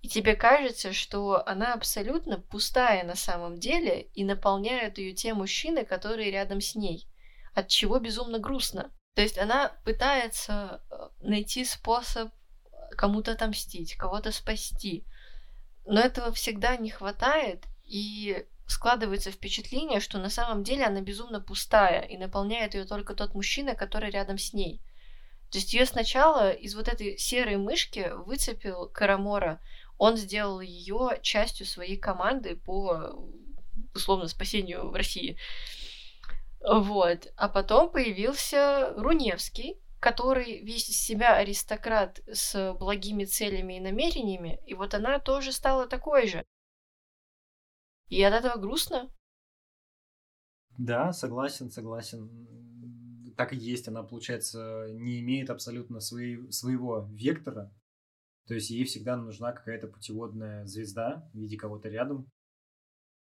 [0.00, 5.84] и тебе кажется, что она абсолютно пустая на самом деле, и наполняют ее те мужчины,
[5.84, 7.08] которые рядом с ней.
[7.54, 8.92] От чего безумно грустно.
[9.14, 12.32] То есть она пытается э, найти способ
[12.90, 15.06] кому-то отомстить, кого-то спасти.
[15.86, 22.00] Но этого всегда не хватает, и складывается впечатление, что на самом деле она безумно пустая,
[22.00, 24.80] и наполняет ее только тот мужчина, который рядом с ней.
[25.50, 29.60] То есть ее сначала из вот этой серой мышки выцепил Карамора,
[29.98, 33.14] он сделал ее частью своей команды по
[33.94, 35.38] условно спасению в России.
[36.66, 37.32] Вот.
[37.36, 44.74] А потом появился Руневский, который весь из себя аристократ с благими целями и намерениями, и
[44.74, 46.44] вот она тоже стала такой же.
[48.08, 49.10] И от этого грустно.
[50.78, 52.30] Да, согласен, согласен.
[53.36, 53.88] Так и есть.
[53.88, 57.72] Она, получается, не имеет абсолютно своей, своего вектора.
[58.46, 62.30] То есть ей всегда нужна какая-то путеводная звезда в виде кого-то рядом.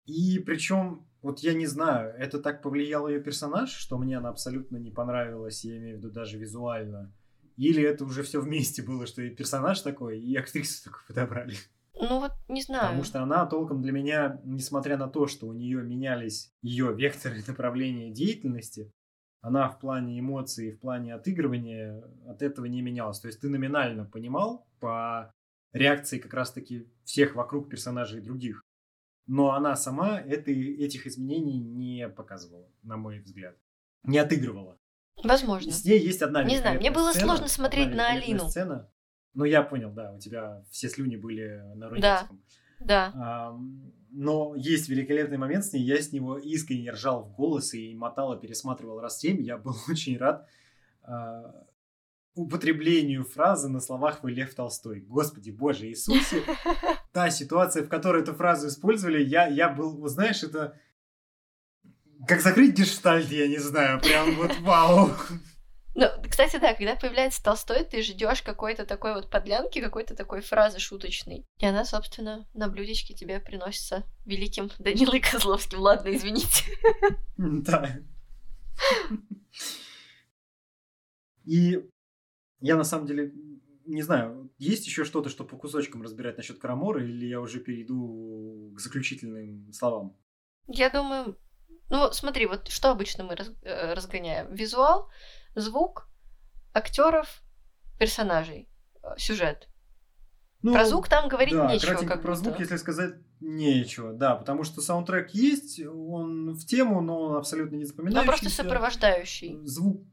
[0.05, 4.77] И причем, вот я не знаю, это так повлияло ее персонаж, что мне она абсолютно
[4.79, 7.15] не понравилась, я имею в виду даже визуально.
[7.57, 11.55] Или это уже все вместе было, что и персонаж такой, и актрису такой подобрали.
[11.95, 12.87] Ну вот, не знаю.
[12.87, 17.43] Потому что она толком для меня, несмотря на то, что у нее менялись ее векторы
[17.47, 18.93] направления деятельности,
[19.41, 23.21] она в плане эмоций, в плане отыгрывания от этого не менялась.
[23.21, 25.35] То есть ты номинально понимал по
[25.73, 28.63] реакции как раз-таки всех вокруг персонажей других.
[29.27, 33.57] Но она сама это, этих изменений не показывала, на мой взгляд.
[34.05, 34.79] Не отыгрывала.
[35.23, 35.71] Возможно.
[35.71, 38.49] С ней есть одна Не знаю, мне было сцена, сложно смотреть на Алину.
[38.49, 38.91] Сцена.
[39.35, 42.41] Ну, я понял, да, у тебя все слюни были на Рудецком.
[42.81, 43.13] Да.
[43.15, 47.95] Ам, но есть великолепный момент с ней, я с него искренне ржал в голос и
[47.95, 49.41] мотал и пересматривал раз семь.
[49.41, 50.47] Я был очень рад
[51.03, 51.65] а,
[52.35, 55.01] употреблению фразы на словах «Вы Лев Толстой».
[55.01, 56.43] Господи, Боже Иисусе!
[57.13, 60.79] Та ситуация, в которой эту фразу использовали, я, я был, вот знаешь, это
[62.27, 65.11] как закрыть гештальт, я не знаю, прям вот вау.
[65.95, 70.79] Ну, кстати, да, когда появляется Толстой, ты ждешь какой-то такой вот подлянки, какой-то такой фразы
[70.79, 71.45] шуточной.
[71.59, 75.81] И она, собственно, на блюдечке тебе приносится великим Данилой Козловским.
[75.81, 76.65] Ладно, извините.
[77.37, 77.99] Да.
[81.45, 81.89] И
[82.61, 83.33] я на самом деле
[83.85, 88.73] не знаю, есть еще что-то, что по кусочкам разбирать насчет Карамора, или я уже перейду
[88.77, 90.17] к заключительным словам?
[90.69, 91.37] Я думаю,
[91.91, 94.55] ну смотри, вот что обычно мы э, разгоняем?
[94.55, 95.11] Визуал,
[95.55, 96.09] звук,
[96.73, 97.43] актеров,
[97.99, 98.69] персонажей,
[99.03, 99.69] э, сюжет.
[100.63, 102.45] Ну, Про звук там говорить да, нечего, как про будто.
[102.45, 107.75] звук, если сказать, нечего, да, потому что саундтрек есть, он в тему, но он абсолютно
[107.75, 108.27] не запоминающийся.
[108.27, 109.59] просто сопровождающий.
[109.65, 110.07] Звук.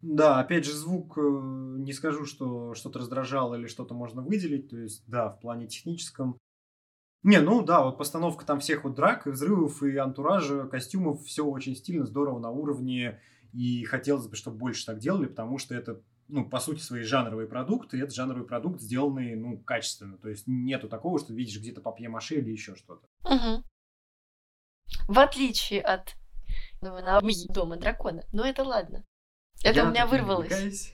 [0.00, 4.70] Да, опять же, звук, э, не скажу, что что-то раздражало или что-то можно выделить.
[4.70, 6.38] То есть, да, в плане техническом.
[7.22, 11.44] Не, ну да, вот постановка там всех вот драк, и взрывов, и антуража, костюмов, все
[11.44, 13.20] очень стильно, здорово на уровне.
[13.52, 17.48] И хотелось бы, чтобы больше так делали, потому что это, ну, по сути, свои жанровые
[17.48, 20.18] продукты, и это жанровый продукт, сделанный, ну, качественно.
[20.18, 23.06] То есть, нету такого, что видишь где-то папье-маше или еще что-то.
[23.24, 23.64] Мгм.
[25.08, 26.14] В отличие от
[26.80, 28.24] ну, на- дома дракона.
[28.32, 29.04] Но это ладно.
[29.64, 30.46] Это Я у меня вырвалось.
[30.46, 30.92] увлекаюсь.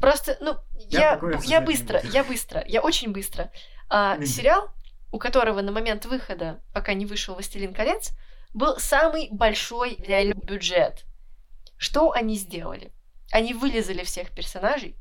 [0.00, 0.54] Просто, ну,
[0.88, 3.52] Я я, я быстро, я быстро, я очень быстро.
[3.90, 4.70] А, сериал,
[5.12, 8.12] у которого на момент выхода, пока не вышел «Властелин колец»,
[8.54, 11.04] был самый большой реальный бюджет.
[11.80, 12.92] Что они сделали?
[13.32, 14.96] Они вылезали всех персонажей,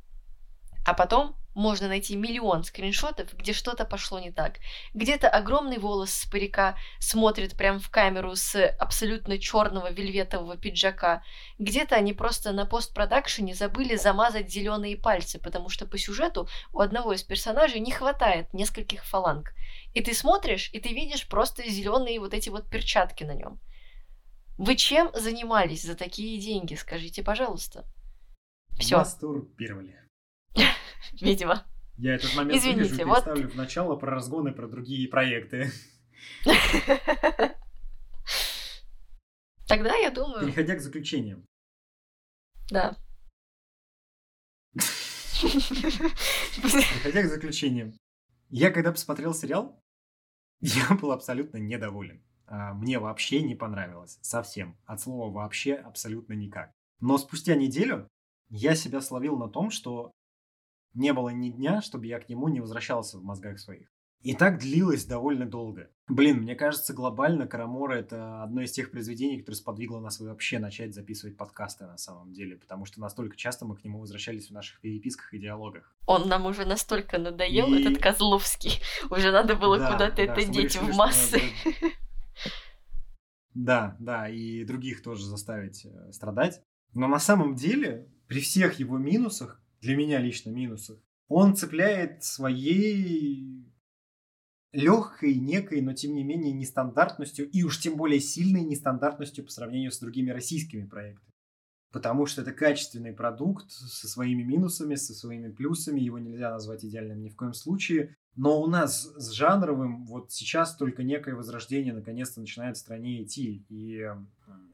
[0.85, 4.59] а потом можно найти миллион скриншотов, где что-то пошло не так.
[4.93, 11.21] Где-то огромный волос с парика смотрит прямо в камеру с абсолютно черного вельветового пиджака.
[11.57, 17.11] Где-то они просто на постпродакшене забыли замазать зеленые пальцы, потому что по сюжету у одного
[17.11, 19.51] из персонажей не хватает нескольких фаланг.
[19.93, 23.59] И ты смотришь, и ты видишь просто зеленые вот эти вот перчатки на нем.
[24.59, 27.85] Вы чем занимались за такие деньги, скажите, пожалуйста?
[28.77, 29.97] Все, Мастурбировали.
[31.13, 31.65] видимо.
[31.97, 35.71] Я этот момент Извините, вырежу и вот- переставлю в начало про разгоны, про другие проекты.
[39.65, 41.45] Тогда я думаю, Переходя к заключениям.
[42.69, 42.97] да.
[45.41, 47.93] Переходя к заключениям.
[48.49, 49.79] Я когда посмотрел сериал,
[50.59, 52.21] я был абсолютно недоволен.
[52.51, 54.17] А, Мне вообще не понравилось.
[54.21, 54.75] Совсем.
[54.85, 56.71] От слова вообще абсолютно никак.
[56.99, 58.07] Но спустя неделю
[58.49, 60.11] я себя словил на том, что
[60.95, 63.87] не было ни дня, чтобы я к нему не возвращался в мозгах своих.
[64.21, 65.89] И так длилось довольно долго.
[66.09, 70.93] Блин, мне кажется, глобально Карамора это одно из тех произведений, которое сподвигло нас вообще начать
[70.93, 74.81] записывать подкасты на самом деле, потому что настолько часто мы к нему возвращались в наших
[74.81, 75.95] переписках и диалогах.
[76.05, 78.81] Он нам уже настолько надоел, И- этот Козловский.
[79.09, 81.39] Уже надо было Да, куда-то да, это деть решили, в массы.
[81.63, 81.93] надо-
[83.59, 86.61] Да, да, и других тоже заставить э, страдать.
[86.93, 90.97] Но на самом деле, при всех его минусах, для меня лично минусах,
[91.27, 93.69] он цепляет своей
[94.71, 99.91] легкой, некой, но тем не менее нестандартностью, и уж тем более сильной нестандартностью по сравнению
[99.91, 101.33] с другими российскими проектами.
[101.91, 107.21] Потому что это качественный продукт со своими минусами, со своими плюсами, его нельзя назвать идеальным
[107.21, 108.15] ни в коем случае.
[108.41, 113.65] Но у нас с жанровым вот сейчас только некое возрождение наконец-то начинает в стране идти.
[113.67, 114.15] И э,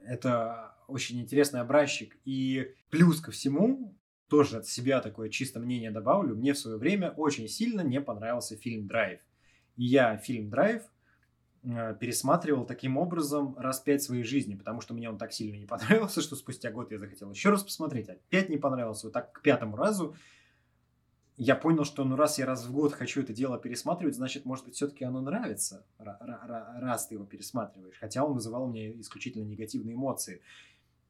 [0.06, 2.16] это очень интересный образчик.
[2.26, 3.98] И плюс ко всему,
[4.30, 8.56] тоже от себя такое чисто мнение добавлю, мне в свое время очень сильно не понравился
[8.56, 9.20] фильм «Драйв».
[9.78, 10.84] И я фильм «Драйв»
[11.64, 15.66] э, пересматривал таким образом раз пять своей жизни, потому что мне он так сильно не
[15.66, 19.42] понравился, что спустя год я захотел еще раз посмотреть, опять не понравился, вот так к
[19.42, 20.16] пятому разу
[21.38, 24.66] я понял, что ну раз я раз в год хочу это дело пересматривать, значит, может
[24.66, 27.98] быть, все-таки оно нравится, раз ты его пересматриваешь.
[28.00, 30.42] Хотя он вызывал у меня исключительно негативные эмоции.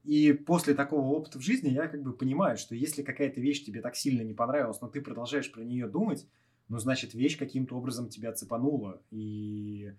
[0.03, 3.81] И после такого опыта в жизни я как бы понимаю, что если какая-то вещь тебе
[3.81, 6.27] так сильно не понравилась, но ты продолжаешь про нее думать,
[6.67, 9.01] ну, значит, вещь каким-то образом тебя цепанула.
[9.11, 9.91] И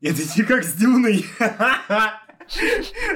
[0.00, 1.24] это не как с Дюной.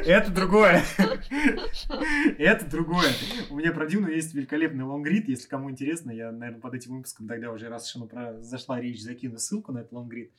[0.05, 0.83] Это другое.
[2.39, 3.11] Это другое.
[3.51, 5.29] У меня про Дюну есть великолепный лонгрид.
[5.29, 8.09] Если кому интересно, я, наверное, под этим выпуском тогда уже раз что
[8.41, 10.33] зашла речь, закину ссылку на этот лонгрид.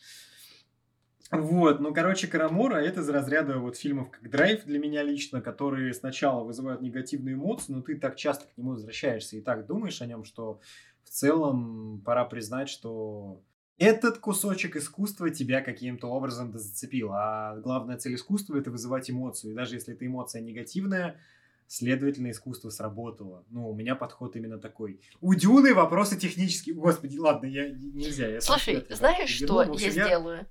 [1.32, 5.94] Вот, ну, короче, Карамора это из разряда вот фильмов как «Драйв» для меня лично, которые
[5.94, 10.08] сначала вызывают негативные эмоции, но ты так часто к нему возвращаешься и так думаешь о
[10.08, 10.60] нем, что
[11.06, 13.42] в целом пора признать, что
[13.78, 17.12] этот кусочек искусства тебя каким-то образом зацепил.
[17.14, 19.52] А главная цель искусства– это вызывать эмоцию.
[19.52, 21.20] И даже если эта эмоция негативная,
[21.68, 23.44] следовательно, искусство сработало.
[23.50, 25.00] Ну, у меня подход именно такой.
[25.22, 26.76] У Дюны вопросы технические.
[26.76, 28.28] Господи, ладно, я нельзя.
[28.28, 30.48] Я Слушай, знаешь, что я сделаю?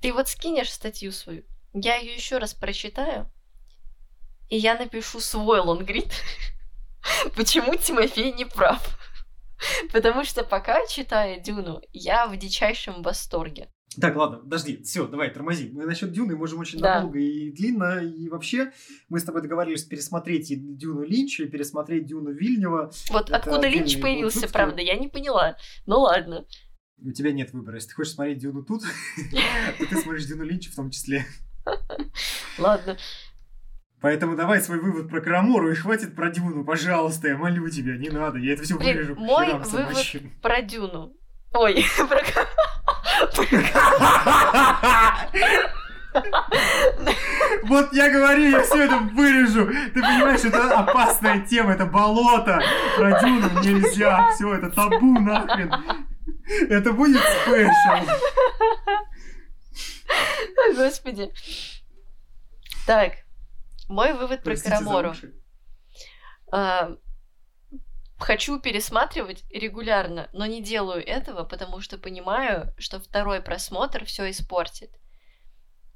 [0.00, 3.30] Ты вот скинешь статью свою, я ее еще раз прочитаю,
[4.50, 6.12] и я напишу свой лонгрид,
[7.36, 8.98] почему Тимофей не прав.
[9.92, 13.68] Потому что пока читаю Дюну, я в дичайшем восторге.
[14.00, 15.70] Так, ладно, подожди, все, давай, тормози.
[15.72, 17.00] Мы насчет Дюны можем очень да.
[17.00, 18.72] долго и длинно, и вообще
[19.08, 22.90] мы с тобой договорились пересмотреть и Дюну Линча, и пересмотреть Дюну Вильнева.
[23.10, 24.52] Вот Это откуда Линч появился, выпуски.
[24.52, 25.56] правда, я не поняла.
[25.86, 26.44] Ну ладно.
[26.98, 27.76] У тебя нет выбора.
[27.76, 28.82] Если ты хочешь смотреть Дюну тут,
[29.78, 31.24] то ты смотришь Дюну Линча в том числе.
[32.58, 32.96] Ладно.
[34.04, 38.10] Поэтому давай свой вывод про Карамору и хватит про Дюну, пожалуйста, я молю тебя, не
[38.10, 39.14] надо, я это все вырежу.
[39.14, 40.30] Мой вывод собачьим.
[40.42, 41.14] про Дюну.
[41.54, 42.20] Ой, про
[47.62, 49.68] Вот я говорю, я все это вырежу.
[49.68, 52.60] Ты понимаешь, это опасная тема, это болото.
[52.98, 54.32] Про Дюну нельзя.
[54.34, 55.72] Все, это табу нахрен.
[56.68, 58.06] Это будет спешл.
[60.76, 61.32] Господи.
[62.86, 63.24] Так,
[63.88, 65.14] мой вывод про Карамору.
[66.52, 66.96] А,
[68.18, 74.90] хочу пересматривать регулярно, но не делаю этого, потому что понимаю, что второй просмотр все испортит.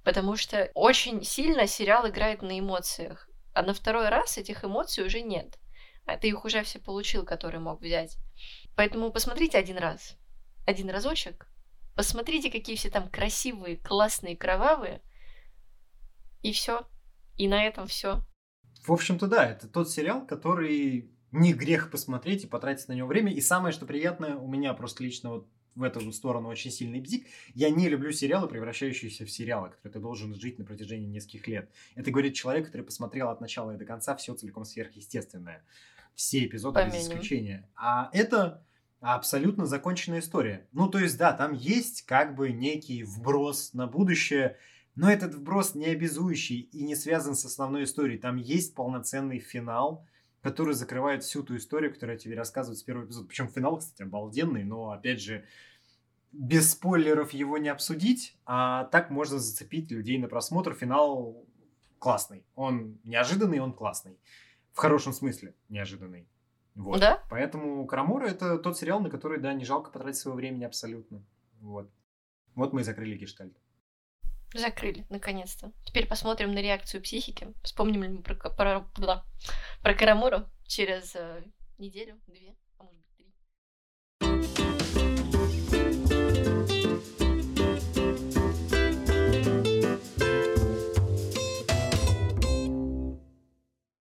[0.05, 5.21] Потому что очень сильно сериал играет на эмоциях, а на второй раз этих эмоций уже
[5.21, 5.59] нет.
[6.07, 8.17] А ты их уже все получил, которые мог взять.
[8.75, 10.17] Поэтому посмотрите один раз,
[10.67, 11.47] один разочек,
[11.95, 15.03] посмотрите, какие все там красивые, классные, кровавые,
[16.43, 16.87] и все.
[17.39, 18.23] И на этом все.
[18.85, 23.33] В общем-то, да, это тот сериал, который не грех посмотреть и потратить на него время.
[23.33, 27.27] И самое, что приятное, у меня просто лично вот в эту сторону очень сильный бзик.
[27.55, 31.71] Я не люблю сериалы, превращающиеся в сериалы, которые ты должен жить на протяжении нескольких лет.
[31.95, 35.65] Это говорит человек, который посмотрел от начала и до конца все целиком сверхъестественное.
[36.15, 36.99] Все эпизоды Поменим.
[36.99, 37.71] без исключения.
[37.77, 38.67] А это
[39.01, 40.67] абсолютно законченная история.
[40.73, 44.57] Ну, то есть, да, там есть как бы некий вброс на будущее,
[44.99, 48.19] но этот вброс не обязующий и не связан с основной историей.
[48.19, 50.05] Там есть полноценный финал,
[50.43, 53.29] который закрывает всю ту историю, которую тебе рассказывают с первого эпизода.
[53.29, 55.45] Причем финал, кстати, обалденный, но, опять же,
[56.33, 60.75] без спойлеров его не обсудить, а так можно зацепить людей на просмотр.
[60.75, 61.47] Финал
[62.01, 62.45] классный.
[62.57, 64.19] Он неожиданный, он классный.
[64.73, 66.27] В хорошем смысле неожиданный.
[66.75, 66.99] Вот.
[66.99, 67.23] Да?
[67.31, 71.23] Поэтому Карамора это тот сериал, на который, да, не жалко потратить своего времени абсолютно.
[71.61, 71.89] Вот.
[72.57, 73.57] Вот мы и закрыли гештальт.
[74.55, 75.73] Закрыли, наконец-то.
[75.85, 77.53] Теперь посмотрим на реакцию психики.
[77.63, 79.25] Вспомним ли мы про, про, про,
[79.83, 81.43] про Карамуру через э,
[81.79, 82.57] неделю, две.